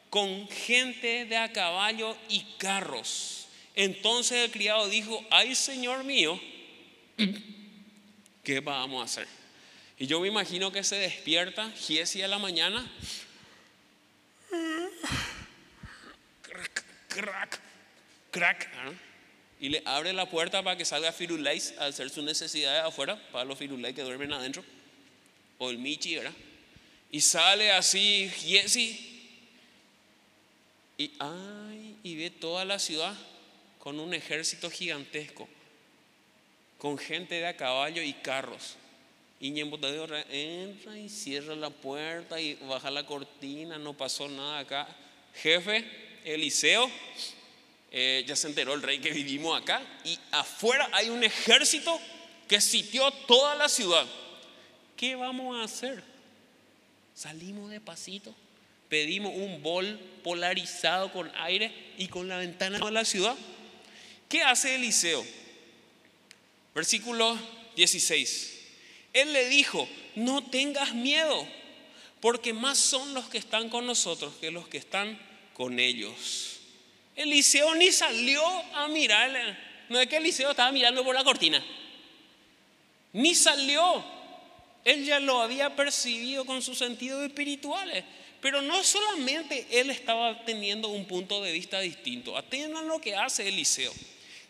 con 0.09 0.47
gente 0.49 1.25
de 1.25 1.37
a 1.37 1.51
caballo 1.51 2.17
y 2.29 2.41
carros. 2.57 3.47
Entonces 3.75 4.45
el 4.45 4.51
criado 4.51 4.87
dijo, 4.87 5.25
ay 5.31 5.55
Señor 5.55 6.03
mío, 6.03 6.39
¿qué 8.43 8.59
vamos 8.59 9.01
a 9.01 9.05
hacer? 9.05 9.27
Y 9.97 10.07
yo 10.07 10.19
me 10.19 10.27
imagino 10.27 10.71
que 10.71 10.83
se 10.83 10.95
despierta 10.95 11.71
Giesi 11.71 12.21
a 12.21 12.27
la 12.27 12.37
mañana. 12.37 12.91
Crack, 16.41 16.83
crack, 17.09 17.59
crack. 18.31 19.12
Y 19.63 19.69
le 19.69 19.81
abre 19.85 20.11
la 20.11 20.29
puerta 20.29 20.61
para 20.61 20.75
que 20.75 20.83
salga 20.83 21.13
Firulais 21.13 21.73
a 21.79 21.85
hacer 21.85 22.09
sus 22.09 22.21
necesidades 22.21 22.83
afuera, 22.83 23.17
para 23.31 23.45
los 23.45 23.57
Firulais 23.57 23.95
que 23.95 24.01
duermen 24.01 24.33
adentro, 24.33 24.61
o 25.57 25.69
el 25.69 25.77
Michi, 25.77 26.17
¿verdad? 26.17 26.33
Y 27.09 27.21
sale 27.21 27.71
así 27.71 28.29
Jesse 28.41 28.99
y, 30.97 31.11
ay, 31.17 31.95
y 32.03 32.15
ve 32.17 32.29
toda 32.29 32.65
la 32.65 32.77
ciudad 32.77 33.15
con 33.79 34.01
un 34.01 34.13
ejército 34.13 34.69
gigantesco, 34.69 35.47
con 36.77 36.97
gente 36.97 37.35
de 37.35 37.47
a 37.47 37.55
caballo 37.55 38.01
y 38.01 38.11
carros. 38.11 38.75
Y 39.39 39.51
Ñembotadeo 39.51 40.09
entra 40.29 40.99
y 40.99 41.07
cierra 41.07 41.55
la 41.55 41.69
puerta 41.69 42.41
y 42.41 42.55
baja 42.55 42.91
la 42.91 43.05
cortina, 43.05 43.77
no 43.77 43.93
pasó 43.93 44.27
nada 44.27 44.59
acá. 44.59 44.89
Jefe, 45.35 45.85
Eliseo, 46.25 46.91
eh, 47.95 48.25
ya 48.27 48.35
se 48.35 48.47
enteró 48.47 48.73
el 48.73 48.81
rey 48.81 48.97
que 48.97 49.11
vivimos 49.11 49.61
acá, 49.61 49.79
y 50.03 50.17
afuera 50.31 50.89
hay 50.91 51.09
un 51.09 51.23
ejército 51.23 51.99
que 52.47 52.59
sitió 52.59 53.11
toda 53.11 53.53
la 53.53 53.69
ciudad. 53.69 54.07
¿Qué 54.97 55.15
vamos 55.15 55.55
a 55.55 55.63
hacer? 55.63 56.03
Salimos 57.13 57.69
de 57.69 57.79
pasito, 57.79 58.33
pedimos 58.89 59.31
un 59.35 59.61
bol 59.61 59.99
polarizado 60.23 61.11
con 61.13 61.31
aire 61.35 61.71
y 61.99 62.07
con 62.07 62.27
la 62.27 62.37
ventana 62.37 62.79
de 62.79 62.91
la 62.91 63.05
ciudad. 63.05 63.35
¿Qué 64.27 64.41
hace 64.41 64.73
Eliseo? 64.73 65.23
Versículo 66.73 67.37
16. 67.75 68.59
Él 69.13 69.33
le 69.33 69.49
dijo, 69.49 69.87
no 70.15 70.43
tengas 70.43 70.95
miedo, 70.95 71.47
porque 72.19 72.53
más 72.53 72.79
son 72.79 73.13
los 73.13 73.25
que 73.29 73.37
están 73.37 73.69
con 73.69 73.85
nosotros 73.85 74.33
que 74.41 74.49
los 74.49 74.67
que 74.67 74.79
están 74.79 75.19
con 75.53 75.77
ellos. 75.77 76.53
Eliseo 77.15 77.75
ni 77.75 77.91
salió 77.91 78.43
a 78.75 78.87
mirarle. 78.87 79.57
No 79.89 79.99
es 79.99 80.07
que 80.07 80.17
Eliseo 80.17 80.51
estaba 80.51 80.71
mirando 80.71 81.03
por 81.03 81.15
la 81.15 81.23
cortina. 81.23 81.63
Ni 83.13 83.35
salió. 83.35 84.03
Él 84.83 85.05
ya 85.05 85.19
lo 85.19 85.41
había 85.41 85.75
percibido 85.75 86.45
con 86.45 86.61
sus 86.61 86.77
sentidos 86.77 87.23
espirituales. 87.23 88.03
Pero 88.41 88.61
no 88.61 88.83
solamente 88.83 89.67
él 89.71 89.89
estaba 89.89 90.43
teniendo 90.43 90.89
un 90.89 91.05
punto 91.05 91.41
de 91.41 91.51
vista 91.51 91.79
distinto. 91.79 92.35
Atiendan 92.35 92.87
lo 92.87 92.99
que 92.99 93.15
hace 93.15 93.47
Eliseo. 93.47 93.93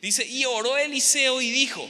Dice, 0.02 0.26
y 0.26 0.46
oró 0.46 0.78
Eliseo 0.78 1.42
y 1.42 1.52
dijo, 1.52 1.88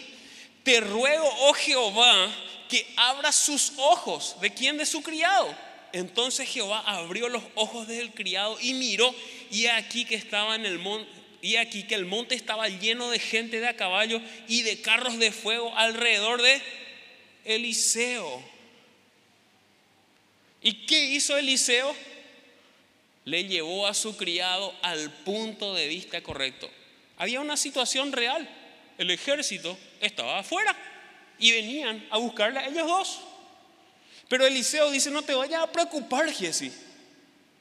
te 0.64 0.82
ruego, 0.82 1.28
oh 1.42 1.54
Jehová, 1.54 2.30
que 2.68 2.86
abra 2.98 3.32
sus 3.32 3.74
ojos. 3.78 4.36
¿De 4.42 4.54
quién? 4.54 4.78
De 4.78 4.86
su 4.86 5.02
criado. 5.02 5.56
Entonces 5.94 6.50
Jehová 6.50 6.84
abrió 6.86 7.30
los 7.30 7.44
ojos 7.54 7.88
del 7.88 8.12
criado 8.14 8.58
y 8.60 8.74
miró, 8.74 9.14
y 9.52 9.68
aquí 9.68 10.06
que 10.06 10.16
estaba 10.16 10.56
en 10.56 10.66
el 10.66 10.80
monte, 10.80 11.08
y 11.42 11.58
aquí 11.58 11.84
que 11.84 11.94
el 11.94 12.06
monte 12.06 12.34
estaba 12.34 12.68
lleno 12.68 13.12
de 13.12 13.20
gente 13.20 13.60
de 13.60 13.68
a 13.68 13.76
caballo 13.76 14.20
y 14.48 14.64
de 14.64 14.82
carros 14.82 15.20
de 15.20 15.32
fuego 15.32 15.72
alrededor 15.78 16.42
de 16.42 16.62
Eliseo. 17.46 18.44
¿Y 20.64 20.86
qué 20.88 21.06
hizo 21.06 21.38
Eliseo? 21.38 21.96
Le 23.26 23.46
llevó 23.46 23.86
a 23.86 23.94
su 23.94 24.18
criado 24.18 24.74
al 24.82 25.12
punto 25.12 25.76
de 25.76 25.88
vista 25.88 26.24
correcto. 26.24 26.72
Había 27.18 27.40
una 27.40 27.56
situación 27.56 28.12
real. 28.12 28.50
El 28.98 29.12
ejército 29.12 29.78
estaba 30.02 30.40
afuera 30.40 30.76
y 31.38 31.52
venían 31.52 32.08
a 32.10 32.18
buscarle 32.18 32.60
a 32.60 32.68
ellos 32.68 32.88
dos. 32.88 33.20
Pero 34.34 34.48
Eliseo 34.48 34.90
dice, 34.90 35.12
no 35.12 35.22
te 35.22 35.36
vayas 35.36 35.62
a 35.62 35.72
preocupar, 35.72 36.28
Jesse. 36.34 36.72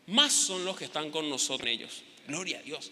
Más 0.07 0.33
son 0.33 0.65
los 0.65 0.75
que 0.75 0.87
están 0.87 1.11
con 1.11 1.29
nosotros 1.29 1.69
ellos. 1.69 2.03
Gloria 2.27 2.61
a 2.61 2.63
Dios. 2.63 2.91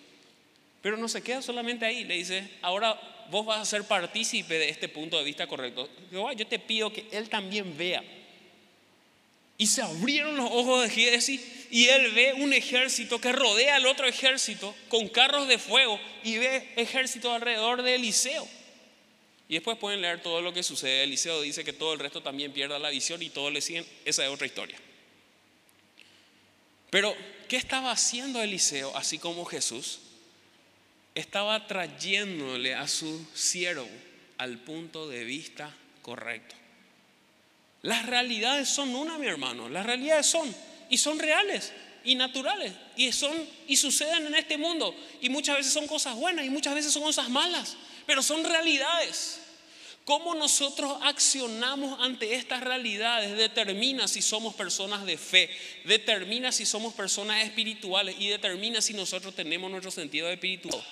Pero 0.83 0.99
no 0.99 1.09
se 1.09 1.23
queda 1.23 1.41
solamente 1.41 1.87
ahí. 1.87 2.05
Le 2.05 2.17
dice, 2.17 2.47
ahora 2.61 3.01
vos 3.31 3.47
vas 3.47 3.61
a 3.61 3.65
ser 3.65 3.85
partícipe 3.85 4.59
de 4.59 4.69
este 4.69 4.91
punto 4.91 5.17
de 5.17 5.25
vista 5.25 5.47
correcto. 5.47 5.89
yo 6.11 6.47
te 6.47 6.59
pido 6.59 6.93
que 6.93 7.07
él 7.11 7.31
también 7.31 7.75
vea. 7.79 8.05
Y 9.57 9.67
se 9.67 9.81
abrieron 9.81 10.37
los 10.37 10.51
ojos 10.51 10.83
de 10.83 10.91
Jesse 10.91 11.41
y 11.71 11.87
él 11.87 12.13
ve 12.13 12.35
un 12.35 12.53
ejército 12.53 13.19
que 13.19 13.33
rodea 13.33 13.77
al 13.77 13.87
otro 13.87 14.07
ejército 14.07 14.77
con 14.91 15.09
carros 15.09 15.49
de 15.49 15.57
fuego 15.57 15.99
y 16.23 16.37
ve 16.37 16.69
ejército 16.77 17.33
alrededor 17.33 17.83
de 17.83 17.95
Eliseo. 17.95 18.47
Y 19.51 19.55
después 19.55 19.77
pueden 19.79 20.01
leer 20.01 20.23
todo 20.23 20.41
lo 20.41 20.53
que 20.53 20.63
sucede. 20.63 21.03
Eliseo 21.03 21.43
dice 21.43 21.65
que 21.65 21.73
todo 21.73 21.93
el 21.93 21.99
resto 21.99 22.23
también 22.23 22.53
pierda 22.53 22.79
la 22.79 22.89
visión 22.89 23.21
y 23.21 23.31
todos 23.31 23.53
le 23.53 23.61
siguen. 23.61 23.85
Esa 24.05 24.25
es 24.25 24.31
otra 24.31 24.47
historia. 24.47 24.79
Pero, 26.89 27.17
¿qué 27.49 27.57
estaba 27.57 27.91
haciendo 27.91 28.41
Eliseo, 28.41 28.97
así 28.97 29.19
como 29.19 29.45
Jesús? 29.45 29.99
Estaba 31.17 31.67
trayéndole 31.67 32.77
a 32.77 32.87
su 32.87 33.27
siervo 33.35 33.89
al 34.39 34.57
punto 34.59 35.09
de 35.09 35.25
vista 35.25 35.75
correcto. 36.01 36.55
Las 37.83 38.07
realidades 38.07 38.69
son 38.69 38.95
una, 38.95 39.19
mi 39.19 39.27
hermano. 39.27 39.69
Las 39.69 39.85
realidades 39.85 40.27
son 40.27 40.55
y 40.89 40.99
son 40.99 41.19
reales 41.19 41.73
y 42.05 42.15
naturales 42.15 42.73
y 42.97 43.11
son 43.11 43.35
y 43.67 43.77
suceden 43.77 44.29
en 44.29 44.35
este 44.37 44.57
mundo 44.59 44.95
y 45.21 45.29
muchas 45.29 45.57
veces 45.57 45.73
son 45.73 45.89
cosas 45.89 46.15
buenas 46.15 46.47
y 46.47 46.51
muchas 46.51 46.75
veces 46.75 46.93
son 46.93 47.03
cosas 47.03 47.29
malas, 47.29 47.77
pero 48.07 48.23
son 48.23 48.45
realidades. 48.45 49.40
Cómo 50.11 50.35
nosotros 50.35 50.99
accionamos 51.03 52.01
ante 52.01 52.35
estas 52.35 52.65
realidades 52.65 53.37
determina 53.37 54.09
si 54.09 54.23
somos 54.23 54.57
personas 54.57 55.07
de 55.07 55.17
fe, 55.17 55.49
determina 55.85 56.51
si 56.51 56.67
somos 56.67 56.95
personas 56.95 57.45
espirituales 57.45 58.17
y 58.19 58.27
determina 58.27 58.83
si 58.83 58.93
nosotros 58.93 59.37
tenemos 59.37 59.71
nuestro 59.71 59.93
sentido 59.93 60.29
espiritual. 60.29 60.85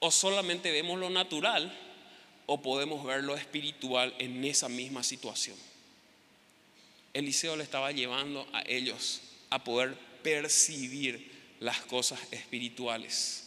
O 0.00 0.10
solamente 0.10 0.70
vemos 0.70 1.00
lo 1.00 1.08
natural 1.08 1.74
o 2.44 2.60
podemos 2.60 3.02
ver 3.06 3.24
lo 3.24 3.34
espiritual 3.34 4.14
en 4.18 4.44
esa 4.44 4.68
misma 4.68 5.02
situación. 5.02 5.56
Eliseo 7.14 7.56
le 7.56 7.64
estaba 7.64 7.90
llevando 7.90 8.46
a 8.52 8.60
ellos 8.66 9.22
a 9.48 9.64
poder 9.64 9.96
percibir 10.22 11.32
las 11.58 11.80
cosas 11.80 12.20
espirituales. 12.30 13.44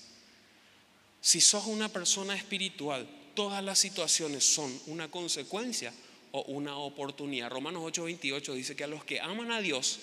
Si 1.21 1.41
sos 1.41 1.67
una 1.67 1.89
persona 1.89 2.35
espiritual, 2.35 3.07
todas 3.39 3.63
las 3.63 3.79
situaciones 3.79 4.43
son 4.43 4.77
una 4.87 5.09
consecuencia 5.09 5.93
o 6.33 6.41
una 6.41 6.75
oportunidad. 6.75 7.49
Romanos 7.49 7.83
8:28 7.83 8.53
dice 8.53 8.75
que 8.75 8.83
a 8.83 8.87
los 8.87 9.05
que 9.05 9.21
aman 9.21 9.49
a 9.53 9.61
Dios, 9.61 9.97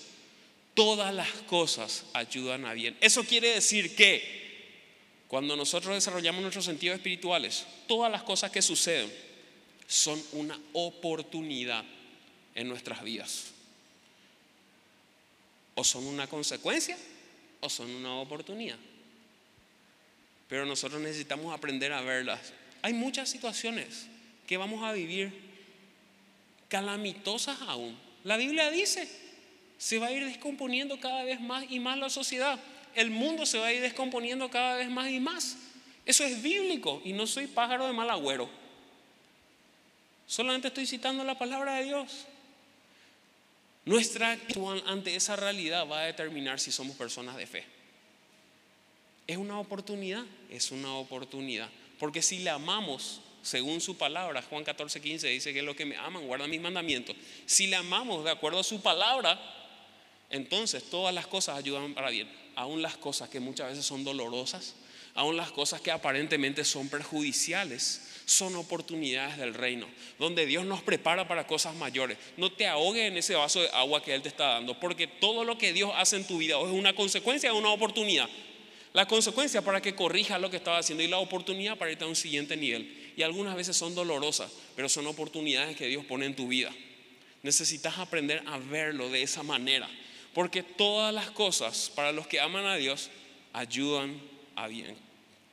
todas 0.73 1.15
las 1.15 1.29
cosas 1.43 2.07
ayudan 2.15 2.65
a 2.65 2.73
bien. 2.73 2.97
Eso 2.99 3.25
quiere 3.25 3.51
decir 3.53 3.95
que 3.95 4.23
cuando 5.29 5.55
nosotros 5.55 5.95
desarrollamos 5.95 6.41
nuestros 6.41 6.65
sentidos 6.65 6.97
espirituales, 6.97 7.67
todas 7.87 8.11
las 8.11 8.23
cosas 8.23 8.51
que 8.51 8.63
suceden 8.63 9.13
son 9.87 10.19
una 10.33 10.59
oportunidad 10.73 11.85
en 12.55 12.69
nuestras 12.69 13.05
vidas. 13.05 13.49
O 15.75 15.85
son 15.85 16.07
una 16.07 16.27
consecuencia 16.27 16.97
o 17.61 17.69
son 17.69 17.91
una 17.91 18.15
oportunidad. 18.15 18.79
Pero 20.49 20.65
nosotros 20.65 21.03
necesitamos 21.03 21.55
aprender 21.55 21.93
a 21.93 22.01
verlas 22.01 22.41
hay 22.87 22.93
muchas 22.93 23.29
situaciones 23.29 24.07
que 24.47 24.57
vamos 24.57 24.85
a 24.85 24.93
vivir 24.93 25.33
calamitosas 26.69 27.61
aún. 27.63 27.99
La 28.23 28.37
Biblia 28.37 28.71
dice, 28.71 29.11
se 29.77 29.99
va 29.99 30.07
a 30.07 30.13
ir 30.13 30.25
descomponiendo 30.25 31.01
cada 31.01 31.25
vez 31.25 31.41
más 31.41 31.65
y 31.69 31.81
más 31.81 31.99
la 31.99 32.09
sociedad. 32.09 32.61
El 32.95 33.11
mundo 33.11 33.45
se 33.45 33.59
va 33.59 33.67
a 33.67 33.73
ir 33.73 33.83
descomponiendo 33.83 34.49
cada 34.51 34.77
vez 34.77 34.89
más 34.89 35.11
y 35.11 35.19
más. 35.19 35.57
Eso 36.05 36.23
es 36.23 36.41
bíblico 36.41 37.03
y 37.05 37.13
no 37.13 37.27
soy 37.27 37.49
pájaro 37.49 37.89
de 37.89 37.93
mal 37.93 38.09
agüero. 38.09 38.49
Solamente 40.29 40.69
estoy 40.69 40.87
citando 40.87 41.25
la 41.25 41.37
palabra 41.37 41.75
de 41.79 41.87
Dios. 41.87 42.27
Nuestra 43.85 44.31
actitud 44.31 44.81
ante 44.87 45.17
esa 45.17 45.35
realidad 45.35 45.89
va 45.91 46.03
a 46.03 46.07
determinar 46.07 46.61
si 46.61 46.71
somos 46.71 46.97
personas 46.97 47.37
de 47.37 47.49
fe. 47.49 47.65
¿Es 49.27 49.39
una 49.39 49.59
oportunidad? 49.59 50.25
Es 50.49 50.71
una 50.71 50.95
oportunidad. 50.95 51.69
Porque 51.99 52.23
si 52.23 52.39
le 52.41 52.51
amamos, 52.51 53.21
según 53.43 53.81
su 53.81 53.97
palabra, 53.97 54.43
Juan 54.43 54.65
14, 54.65 55.01
15 55.01 55.29
dice 55.29 55.55
que 55.55 55.63
los 55.63 55.77
que 55.77 55.87
me 55.87 55.97
aman 55.97 56.27
guardan 56.27 56.51
mis 56.51 56.61
mandamientos. 56.61 57.17
Si 57.47 57.67
le 57.67 57.77
amamos 57.77 58.25
de 58.25 58.31
acuerdo 58.31 58.61
a 58.61 58.65
su 58.65 58.81
palabra, 58.83 59.41
entonces 60.31 60.85
todas 60.91 61.15
las 61.15 61.27
cosas 61.27 61.57
ayudan 61.57 61.95
para 61.95 62.11
bien. 62.11 62.29
Aún 62.57 62.83
las 62.83 62.97
cosas 62.97 63.29
que 63.29 63.39
muchas 63.39 63.69
veces 63.69 63.85
son 63.85 64.03
dolorosas, 64.03 64.75
aún 65.15 65.37
las 65.37 65.53
cosas 65.53 65.81
que 65.81 65.91
aparentemente 65.91 66.65
son 66.65 66.89
perjudiciales, 66.89 68.03
son 68.25 68.57
oportunidades 68.57 69.39
del 69.39 69.55
reino, 69.55 69.87
donde 70.19 70.47
Dios 70.47 70.65
nos 70.65 70.83
prepara 70.83 71.29
para 71.29 71.47
cosas 71.47 71.77
mayores. 71.77 72.19
No 72.37 72.51
te 72.51 72.67
ahogues 72.67 73.09
en 73.09 73.17
ese 73.17 73.35
vaso 73.35 73.61
de 73.61 73.69
agua 73.69 74.03
que 74.03 74.15
Él 74.15 74.23
te 74.23 74.29
está 74.29 74.47
dando, 74.55 74.79
porque 74.81 75.07
todo 75.07 75.45
lo 75.45 75.57
que 75.57 75.73
Dios 75.73 75.93
hace 75.95 76.17
en 76.17 76.27
tu 76.27 76.39
vida 76.39 76.59
es 76.59 76.67
una 76.67 76.95
consecuencia 76.95 77.53
de 77.53 77.57
una 77.57 77.71
oportunidad. 77.71 78.29
La 78.97 79.07
consecuencia 79.07 79.61
para 79.61 79.83
que 79.83 79.95
corrija 79.95 80.39
lo 80.39 80.51
que 80.51 80.57
estaba 80.57 80.79
haciendo 80.79 81.05
y 81.05 81.07
la 81.07 81.19
oportunidad 81.19 81.77
para 81.77 81.93
irte 81.93 82.05
a 82.05 82.07
un 82.07 82.17
siguiente 82.17 82.57
nivel. 82.57 83.13
Y 83.15 83.21
algunas 83.21 83.55
veces 83.55 83.77
son 83.77 83.95
dolorosas, 83.95 84.51
pero 84.75 84.89
son 84.89 85.07
oportunidades 85.07 85.77
que 85.77 85.87
Dios 85.87 86.07
pone 86.07 86.25
en 86.25 86.35
tu 86.35 86.49
vida. 86.49 86.75
Necesitas 87.43 87.99
aprender 87.99 88.43
a 88.47 88.57
verlo 88.57 89.11
de 89.11 89.21
esa 89.21 89.43
manera, 89.43 89.87
porque 90.33 90.63
todas 90.63 91.13
las 91.13 91.31
cosas 91.31 91.93
para 91.95 92.11
los 92.11 92.27
que 92.27 92.41
aman 92.41 92.65
a 92.65 92.77
Dios 92.77 93.11
ayudan 93.53 94.19
a 94.55 94.67
bien. 94.67 94.97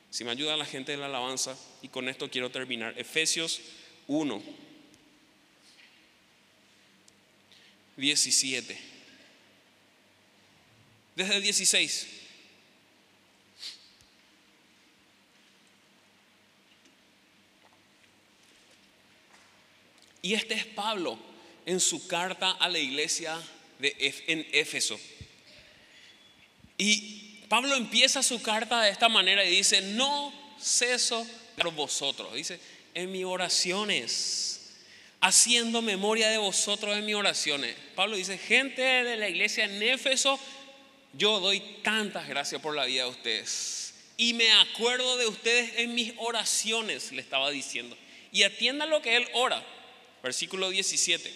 Si 0.08 0.24
me 0.24 0.30
ayuda 0.30 0.56
la 0.56 0.64
gente 0.64 0.92
de 0.92 0.98
la 0.98 1.04
alabanza, 1.04 1.54
y 1.82 1.88
con 1.88 2.08
esto 2.08 2.30
quiero 2.30 2.50
terminar. 2.50 2.98
Efesios 2.98 3.60
1, 4.06 4.42
17. 7.98 8.78
Desde 11.14 11.36
el 11.36 11.42
16. 11.42 12.23
Y 20.24 20.32
este 20.32 20.54
es 20.54 20.64
Pablo 20.64 21.18
en 21.66 21.78
su 21.80 22.06
carta 22.06 22.52
a 22.52 22.66
la 22.70 22.78
iglesia 22.78 23.38
de, 23.78 23.94
en 24.26 24.48
Éfeso. 24.52 24.98
Y 26.78 27.42
Pablo 27.46 27.74
empieza 27.74 28.22
su 28.22 28.40
carta 28.40 28.80
de 28.80 28.90
esta 28.90 29.10
manera 29.10 29.44
y 29.44 29.54
dice, 29.54 29.82
no 29.82 30.32
ceso 30.58 31.26
por 31.58 31.70
vosotros. 31.74 32.32
Dice, 32.32 32.58
en 32.94 33.12
mis 33.12 33.26
oraciones, 33.26 34.70
haciendo 35.20 35.82
memoria 35.82 36.30
de 36.30 36.38
vosotros 36.38 36.96
en 36.96 37.04
mis 37.04 37.16
oraciones. 37.16 37.76
Pablo 37.94 38.16
dice, 38.16 38.38
gente 38.38 38.80
de 38.80 39.16
la 39.16 39.28
iglesia 39.28 39.66
en 39.66 39.82
Éfeso, 39.82 40.40
yo 41.12 41.38
doy 41.38 41.60
tantas 41.82 42.26
gracias 42.26 42.62
por 42.62 42.74
la 42.74 42.86
vida 42.86 43.02
de 43.02 43.10
ustedes. 43.10 43.92
Y 44.16 44.32
me 44.32 44.50
acuerdo 44.52 45.18
de 45.18 45.26
ustedes 45.26 45.80
en 45.80 45.94
mis 45.94 46.14
oraciones, 46.16 47.12
le 47.12 47.20
estaba 47.20 47.50
diciendo. 47.50 47.94
Y 48.32 48.44
atienda 48.44 48.86
lo 48.86 49.02
que 49.02 49.16
él 49.16 49.28
ora 49.34 49.62
versículo 50.24 50.70
17. 50.70 51.32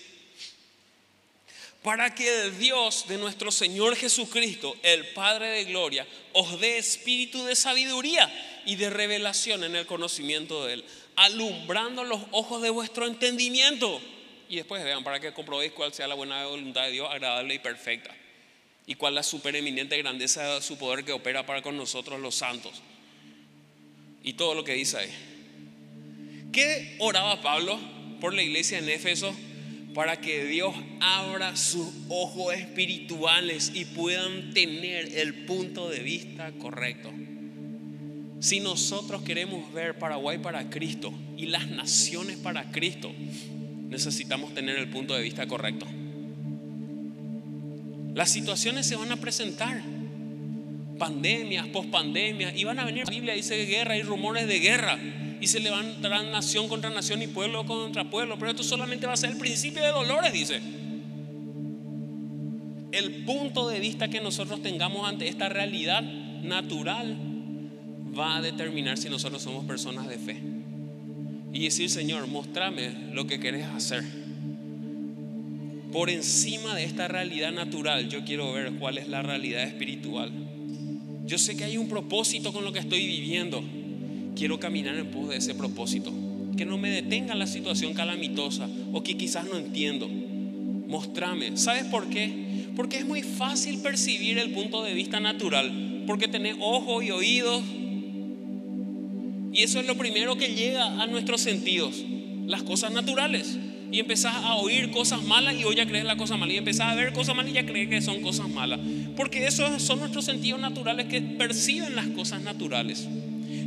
Para 1.83 2.15
que 2.15 2.43
el 2.43 2.59
Dios 2.59 3.05
de 3.07 3.19
nuestro 3.19 3.53
Señor 3.53 3.95
Jesucristo, 3.95 4.75
el 4.83 5.09
Padre 5.09 5.51
de 5.51 5.65
Gloria, 5.67 6.07
os 6.33 6.59
dé 6.59 6.79
espíritu 6.79 7.45
de 7.45 7.55
sabiduría 7.55 8.63
y 8.65 8.77
de 8.77 8.91
revelación 8.91 9.63
en 9.63 9.77
el 9.77 9.87
conocimiento 9.87 10.65
de 10.65 10.75
Él, 10.75 10.85
alumbrando 11.17 12.03
los 12.03 12.21
ojos 12.33 12.63
de 12.63 12.71
vuestro 12.71 13.07
entendimiento. 13.07 14.01
Y 14.49 14.57
después 14.57 14.83
vean, 14.83 15.05
para 15.05 15.21
que 15.21 15.35
comprobéis 15.35 15.73
cuál 15.73 15.93
sea 15.93 16.09
la 16.09 16.15
buena 16.15 16.47
voluntad 16.47 16.85
de 16.87 16.93
Dios, 16.93 17.09
agradable 17.11 17.55
y 17.55 17.59
perfecta. 17.59 18.17
Y 18.87 18.95
cuál 18.95 19.15
la 19.15 19.23
supereminente 19.23 19.99
grandeza 19.99 20.55
de 20.55 20.63
su 20.63 20.79
poder 20.79 21.05
que 21.05 21.13
opera 21.13 21.45
para 21.45 21.61
con 21.61 21.77
nosotros 21.77 22.19
los 22.21 22.35
santos. 22.35 22.73
Y 24.25 24.33
todo 24.33 24.55
lo 24.55 24.65
que 24.65 24.73
dice 24.73 24.97
ahí. 24.97 26.49
¿Qué 26.51 26.97
oraba 26.99 27.43
Pablo? 27.43 27.98
Por 28.21 28.35
la 28.35 28.43
iglesia 28.43 28.79
en 28.79 28.89
Éfeso 28.89 29.35
para 29.95 30.21
que 30.21 30.45
Dios 30.45 30.75
abra 31.01 31.57
sus 31.57 31.89
ojos 32.09 32.55
espirituales 32.55 33.73
y 33.75 33.85
puedan 33.85 34.53
tener 34.53 35.17
el 35.19 35.35
punto 35.47 35.89
de 35.89 36.01
vista 36.01 36.53
correcto. 36.53 37.11
Si 38.41 38.61
nosotros 38.61 39.23
queremos 39.23 39.73
ver 39.73 39.99
Paraguay 39.99 40.39
para 40.39 40.71
Cristo 40.71 41.13
y 41.37 41.47
las 41.47 41.69
naciones 41.69 42.37
para 42.37 42.71
Cristo, 42.71 43.13
necesitamos 43.89 44.55
tener 44.55 44.79
el 44.79 44.89
punto 44.89 45.15
de 45.15 45.23
vista 45.23 45.47
correcto. 45.49 45.87
Las 48.15 48.31
situaciones 48.31 48.87
se 48.87 48.97
van 48.97 49.11
a 49.11 49.17
presentar, 49.17 49.83
pandemias, 50.99 51.67
pospandemias, 51.69 52.55
y 52.57 52.65
van 52.65 52.79
a 52.79 52.85
venir, 52.85 53.05
la 53.07 53.11
Biblia 53.11 53.35
dice 53.35 53.65
guerra 53.65 53.97
y 53.97 54.03
rumores 54.03 54.47
de 54.47 54.59
guerra 54.61 54.99
y 55.41 55.47
se 55.47 55.61
levantarán 55.61 56.31
nación 56.31 56.69
contra 56.69 56.91
nación 56.91 57.23
y 57.23 57.27
pueblo 57.27 57.65
contra 57.67 58.11
pueblo. 58.11 58.37
Pero 58.39 58.51
esto 58.51 58.63
solamente 58.63 59.07
va 59.07 59.13
a 59.13 59.17
ser 59.17 59.31
el 59.31 59.37
principio 59.37 59.83
de 59.83 59.91
dolores, 59.91 60.33
dice. 60.33 60.61
El 62.91 63.25
punto 63.25 63.69
de 63.69 63.81
vista 63.81 64.09
que 64.09 64.21
nosotros 64.21 64.63
tengamos 64.63 65.09
ante 65.09 65.29
esta 65.29 65.49
realidad 65.49 66.03
natural 66.03 67.17
va 68.19 68.37
a 68.37 68.43
determinar 68.43 68.99
si 68.99 69.09
nosotros 69.09 69.43
somos 69.43 69.65
personas 69.65 70.09
de 70.09 70.19
fe. 70.19 70.41
Y 71.53 71.65
decir, 71.65 71.91
Señor, 71.91 72.27
mostrame 72.27 72.91
lo 73.13 73.27
que 73.27 73.41
querés 73.41 73.67
hacer. 73.67 74.05
Por 75.93 76.11
encima 76.11 76.75
de 76.75 76.85
esta 76.85 77.09
realidad 77.09 77.53
natural, 77.53 78.09
yo 78.09 78.25
quiero 78.25 78.53
ver 78.53 78.73
cuál 78.75 78.99
es 78.99 79.09
la 79.09 79.23
realidad 79.23 79.63
espiritual. 79.63 80.31
Yo 81.25 81.39
sé 81.39 81.57
que 81.57 81.65
hay 81.65 81.77
un 81.77 81.89
propósito 81.89 82.53
con 82.53 82.65
lo 82.65 82.73
que 82.73 82.79
estoy 82.79 83.07
viviendo 83.07 83.63
quiero 84.39 84.61
caminar 84.61 84.95
en 84.95 85.11
pos 85.11 85.29
de 85.29 85.37
ese 85.37 85.55
propósito. 85.55 86.13
Que 86.57 86.65
no 86.65 86.79
me 86.79 86.91
detenga 86.91 87.35
la 87.35 87.47
situación 87.47 87.93
calamitosa 87.93 88.69
o 88.93 89.03
que 89.03 89.17
quizás 89.17 89.47
no 89.47 89.59
entiendo. 89.59 90.09
Mostrame. 90.09 91.57
¿Sabes 91.57 91.85
por 91.85 92.09
qué? 92.09 92.69
Porque 92.77 92.99
es 92.99 93.07
muy 93.07 93.23
fácil 93.23 93.81
percibir 93.81 94.39
el 94.39 94.53
punto 94.53 94.83
de 94.85 94.95
vista 94.95 95.21
natural. 95.21 96.05
Porque 96.07 96.29
tenés 96.29 96.57
ojos 96.61 97.05
y 97.05 97.11
oídos. 97.11 97.63
Y 99.53 99.63
eso 99.63 99.81
es 99.81 99.87
lo 99.87 99.97
primero 99.97 100.37
que 100.37 100.55
llega 100.55 101.03
a 101.03 101.07
nuestros 101.07 101.41
sentidos. 101.41 102.05
Las 102.47 102.63
cosas 102.63 102.93
naturales. 102.93 103.59
Y 103.91 104.01
empezás 104.01 104.35
a 104.37 104.57
oír 104.57 104.91
cosas 104.91 105.23
malas 105.25 105.55
y 105.55 105.65
hoy 105.65 105.77
ya 105.77 105.87
crees 105.87 106.05
la 106.05 106.17
cosa 106.17 106.37
mala. 106.37 106.53
Y 106.53 106.57
empezás 106.59 106.93
a 106.93 106.95
ver 106.95 107.13
cosas 107.13 107.35
malas 107.35 107.51
y 107.51 107.55
ya 107.55 107.67
crees 107.67 107.89
que 107.89 108.01
son 108.01 108.21
cosas 108.23 108.49
malas. 108.49 108.81
Porque 109.17 109.47
esos 109.47 109.83
son 109.83 109.99
nuestros 109.99 110.25
sentidos 110.25 110.61
naturales 110.61 111.07
que 111.07 111.21
perciben 111.21 111.97
las 111.97 112.07
cosas 112.09 112.43
naturales. 112.43 113.09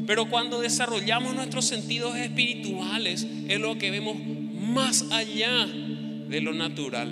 Pero 0.08 0.30
cuando 0.30 0.62
desarrollamos 0.62 1.36
nuestros 1.36 1.66
sentidos 1.66 2.16
espirituales 2.18 3.28
es 3.48 3.60
lo 3.60 3.78
que 3.78 3.92
vemos 3.92 4.18
más 4.54 5.06
allá 5.12 5.66
de 5.66 6.42
lo 6.42 6.54
natural. 6.54 7.12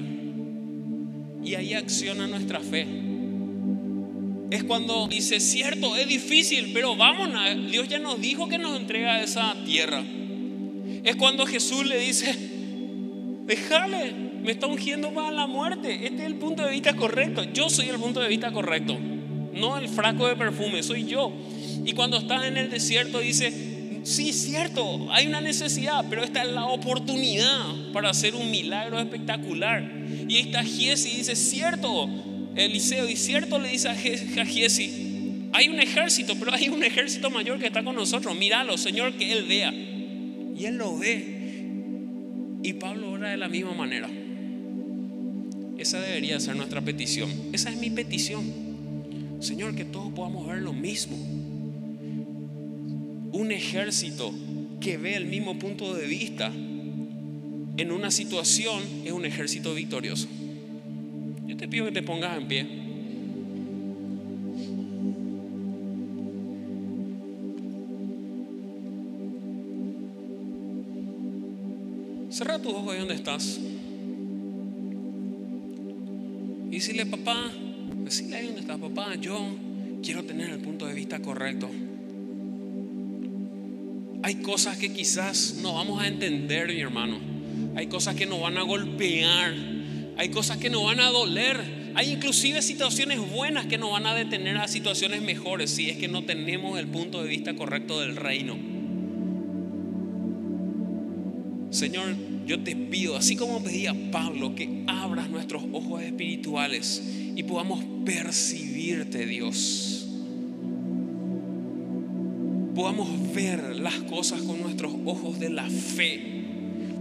Y 1.43 1.55
ahí 1.55 1.73
acciona 1.73 2.27
nuestra 2.27 2.59
fe. 2.59 2.87
Es 4.51 4.63
cuando 4.63 5.07
dice, 5.07 5.39
cierto, 5.39 5.95
es 5.95 6.07
difícil, 6.07 6.71
pero 6.73 6.95
vamos, 6.95 7.29
Dios 7.71 7.87
ya 7.87 7.99
nos 7.99 8.19
dijo 8.19 8.49
que 8.49 8.57
nos 8.57 8.79
entrega 8.79 9.21
esa 9.21 9.55
tierra. 9.63 10.03
Es 11.03 11.15
cuando 11.15 11.45
Jesús 11.45 11.85
le 11.85 11.99
dice, 11.99 12.35
déjale, 13.45 14.11
me 14.43 14.51
está 14.51 14.65
ungiendo 14.65 15.13
para 15.13 15.31
la 15.31 15.45
muerte. 15.45 16.05
Este 16.07 16.23
es 16.23 16.27
el 16.27 16.35
punto 16.35 16.63
de 16.63 16.71
vista 16.71 16.95
correcto. 16.95 17.43
Yo 17.53 17.69
soy 17.69 17.89
el 17.89 17.97
punto 17.97 18.21
de 18.21 18.27
vista 18.27 18.51
correcto, 18.51 18.97
no 19.53 19.77
el 19.77 19.87
fraco 19.87 20.27
de 20.27 20.35
perfume, 20.35 20.81
soy 20.81 21.05
yo. 21.05 21.31
Y 21.89 21.93
cuando 21.93 22.17
está 22.17 22.47
en 22.47 22.55
el 22.55 22.69
desierto 22.69 23.17
dice, 23.17 23.51
sí, 24.03 24.31
cierto, 24.31 25.11
hay 25.11 25.25
una 25.25 25.41
necesidad, 25.41 26.05
pero 26.07 26.23
esta 26.23 26.43
es 26.43 26.51
la 26.51 26.67
oportunidad 26.67 27.91
para 27.93 28.11
hacer 28.11 28.35
un 28.35 28.51
milagro 28.51 28.99
espectacular. 28.99 29.91
Y 30.27 30.35
ahí 30.35 30.41
está 30.41 30.63
Giesi 30.63 31.17
dice, 31.17 31.35
cierto, 31.35 32.07
Eliseo, 32.55 33.09
y 33.09 33.15
cierto 33.15 33.57
le 33.57 33.69
dice 33.69 33.89
a 33.89 33.95
Giesi, 33.95 35.49
hay 35.51 35.67
un 35.67 35.79
ejército, 35.79 36.35
pero 36.37 36.53
hay 36.53 36.69
un 36.69 36.83
ejército 36.83 37.31
mayor 37.31 37.57
que 37.57 37.65
está 37.65 37.83
con 37.83 37.95
nosotros. 37.95 38.37
Míralo, 38.37 38.77
Señor, 38.77 39.13
que 39.13 39.31
Él 39.31 39.45
vea. 39.45 39.73
Y 39.73 40.65
Él 40.65 40.75
lo 40.75 40.95
ve. 40.95 41.39
Y 42.61 42.73
Pablo 42.73 43.13
ora 43.13 43.29
de 43.29 43.37
la 43.37 43.49
misma 43.49 43.73
manera. 43.73 44.07
Esa 45.79 45.99
debería 45.99 46.39
ser 46.39 46.55
nuestra 46.55 46.81
petición. 46.81 47.31
Esa 47.51 47.71
es 47.71 47.77
mi 47.77 47.89
petición. 47.89 48.45
Señor, 49.39 49.73
que 49.73 49.85
todos 49.85 50.13
podamos 50.13 50.45
ver 50.45 50.61
lo 50.61 50.73
mismo 50.73 51.38
un 53.31 53.51
ejército 53.51 54.33
que 54.79 54.97
ve 54.97 55.15
el 55.15 55.25
mismo 55.25 55.59
punto 55.59 55.93
de 55.93 56.07
vista 56.07 56.47
en 56.47 57.91
una 57.91 58.11
situación 58.11 58.83
es 59.05 59.11
un 59.11 59.25
ejército 59.25 59.73
victorioso. 59.73 60.27
Yo 61.45 61.55
te 61.55 61.67
pido 61.67 61.85
que 61.85 61.91
te 61.91 62.03
pongas 62.03 62.37
en 62.37 62.47
pie. 62.47 62.67
Cerra 72.29 72.59
tus 72.59 72.73
ojos 72.73 72.93
ahí 72.93 72.99
donde 72.99 73.15
estás. 73.15 73.59
Y 76.69 76.71
decirle, 76.71 77.05
papá, 77.05 77.51
decirle 78.03 78.37
ahí 78.37 78.45
donde 78.45 78.61
estás, 78.61 78.77
papá, 78.77 79.15
yo 79.15 79.39
quiero 80.03 80.23
tener 80.23 80.49
el 80.51 80.59
punto 80.59 80.85
de 80.85 80.93
vista 80.93 81.19
correcto. 81.21 81.69
Hay 84.21 84.35
cosas 84.35 84.77
que 84.77 84.91
quizás 84.91 85.55
no 85.61 85.73
vamos 85.73 86.01
a 86.01 86.07
entender, 86.07 86.67
mi 86.67 86.81
hermano. 86.81 87.17
Hay 87.75 87.87
cosas 87.87 88.15
que 88.15 88.25
nos 88.25 88.41
van 88.41 88.57
a 88.57 88.63
golpear. 88.63 89.53
Hay 90.17 90.29
cosas 90.29 90.57
que 90.57 90.69
nos 90.69 90.83
van 90.83 90.99
a 90.99 91.09
doler. 91.09 91.91
Hay 91.95 92.11
inclusive 92.11 92.61
situaciones 92.61 93.19
buenas 93.31 93.67
que 93.67 93.77
nos 93.77 93.91
van 93.91 94.05
a 94.05 94.13
detener 94.13 94.57
a 94.57 94.67
situaciones 94.67 95.21
mejores 95.21 95.71
si 95.71 95.89
es 95.89 95.97
que 95.97 96.07
no 96.07 96.25
tenemos 96.25 96.77
el 96.77 96.87
punto 96.87 97.23
de 97.23 97.29
vista 97.29 97.55
correcto 97.55 98.01
del 98.01 98.17
reino. 98.17 98.57
Señor, 101.71 102.15
yo 102.45 102.59
te 102.61 102.75
pido, 102.75 103.15
así 103.15 103.35
como 103.35 103.63
pedía 103.63 103.95
Pablo, 104.11 104.55
que 104.55 104.83
abras 104.87 105.29
nuestros 105.29 105.63
ojos 105.71 106.01
espirituales 106.01 107.03
y 107.35 107.43
podamos 107.43 107.83
percibirte, 108.05 109.25
Dios 109.25 109.98
podamos 112.79 113.33
ver 113.33 113.75
las 113.75 113.95
cosas 113.95 114.41
con 114.43 114.61
nuestros 114.61 114.93
ojos 115.03 115.37
de 115.37 115.49
la 115.49 115.69
fe, 115.69 116.21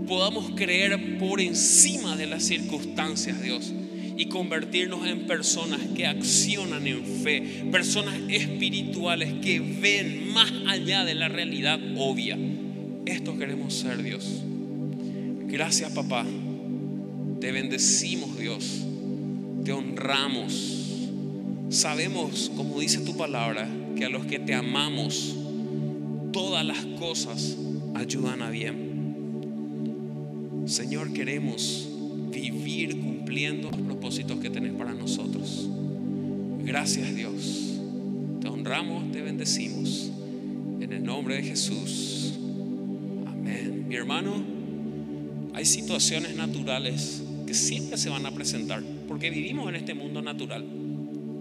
podamos 0.09 0.51
creer 0.57 1.21
por 1.21 1.41
encima 1.41 2.17
de 2.17 2.27
las 2.27 2.43
circunstancias, 2.43 3.41
Dios, 3.41 3.73
y 4.17 4.27
convertirnos 4.27 5.07
en 5.07 5.29
personas 5.29 5.79
que 5.95 6.05
accionan 6.05 6.85
en 6.85 7.05
fe, 7.05 7.69
personas 7.71 8.17
espirituales 8.29 9.35
que 9.35 9.61
ven 9.61 10.33
más 10.33 10.53
allá 10.67 11.05
de 11.05 11.15
la 11.15 11.29
realidad 11.29 11.79
obvia. 11.97 12.37
Esto 13.07 13.39
queremos 13.39 13.73
ser 13.73 14.03
Dios. 14.03 14.27
Gracias 15.47 15.93
papá. 15.93 16.27
Te 17.41 17.53
bendecimos 17.53 18.37
Dios. 18.37 18.85
Te 19.65 19.71
honramos. 19.71 21.07
Sabemos, 21.69 22.51
como 22.57 22.81
dice 22.81 22.99
tu 22.99 23.17
palabra, 23.17 23.69
que 23.95 24.07
a 24.07 24.09
los 24.09 24.27
que 24.27 24.41
te 24.41 24.55
amamos, 24.55 25.37
todas 26.33 26.65
las 26.65 26.85
cosas 26.99 27.57
ayudan 27.95 28.43
a 28.43 28.51
bien. 28.51 28.89
Señor, 30.67 31.13
queremos 31.13 31.89
vivir 32.31 33.01
cumpliendo 33.01 33.71
los 33.71 33.81
propósitos 33.81 34.39
que 34.39 34.51
tenés 34.51 34.73
para 34.75 34.93
nosotros. 34.93 35.69
Gracias 36.63 37.15
Dios. 37.15 37.81
Te 38.41 38.49
honramos, 38.49 39.11
te 39.13 39.23
bendecimos. 39.23 40.13
En 40.81 40.93
el 40.93 41.03
nombre 41.03 41.37
de 41.37 41.43
Jesús. 41.43 42.35
Amén. 43.27 43.87
Mi 43.89 43.97
hermano, 43.97 44.45
hay 45.55 45.65
situaciones 45.65 46.37
naturales 46.37 47.23
que 47.47 47.55
siempre 47.55 47.97
se 47.97 48.11
van 48.11 48.27
a 48.27 48.31
presentar, 48.31 48.83
porque 49.09 49.31
vivimos 49.31 49.69
en 49.71 49.77
este 49.77 49.95
mundo 49.95 50.21
natural. 50.23 50.65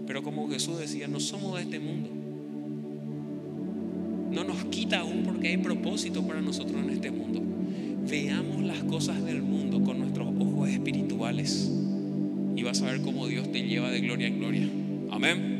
Pero 0.06 0.22
como 0.22 0.48
Jesús 0.48 0.78
decía, 0.78 1.06
no 1.06 1.20
somos 1.20 1.56
de 1.56 1.62
este 1.64 1.78
mundo. 1.78 2.17
No 4.30 4.44
nos 4.44 4.64
quita 4.66 5.00
aún 5.00 5.22
porque 5.24 5.48
hay 5.48 5.56
propósito 5.58 6.22
para 6.26 6.40
nosotros 6.40 6.82
en 6.82 6.90
este 6.90 7.10
mundo. 7.10 7.42
Veamos 8.08 8.62
las 8.62 8.82
cosas 8.84 9.24
del 9.24 9.42
mundo 9.42 9.82
con 9.82 9.98
nuestros 9.98 10.28
ojos 10.38 10.68
espirituales 10.68 11.70
y 12.56 12.62
vas 12.62 12.82
a 12.82 12.86
ver 12.86 13.00
cómo 13.02 13.26
Dios 13.26 13.50
te 13.52 13.62
lleva 13.62 13.90
de 13.90 14.00
gloria 14.00 14.26
en 14.26 14.38
gloria. 14.38 14.68
Amén. 15.10 15.57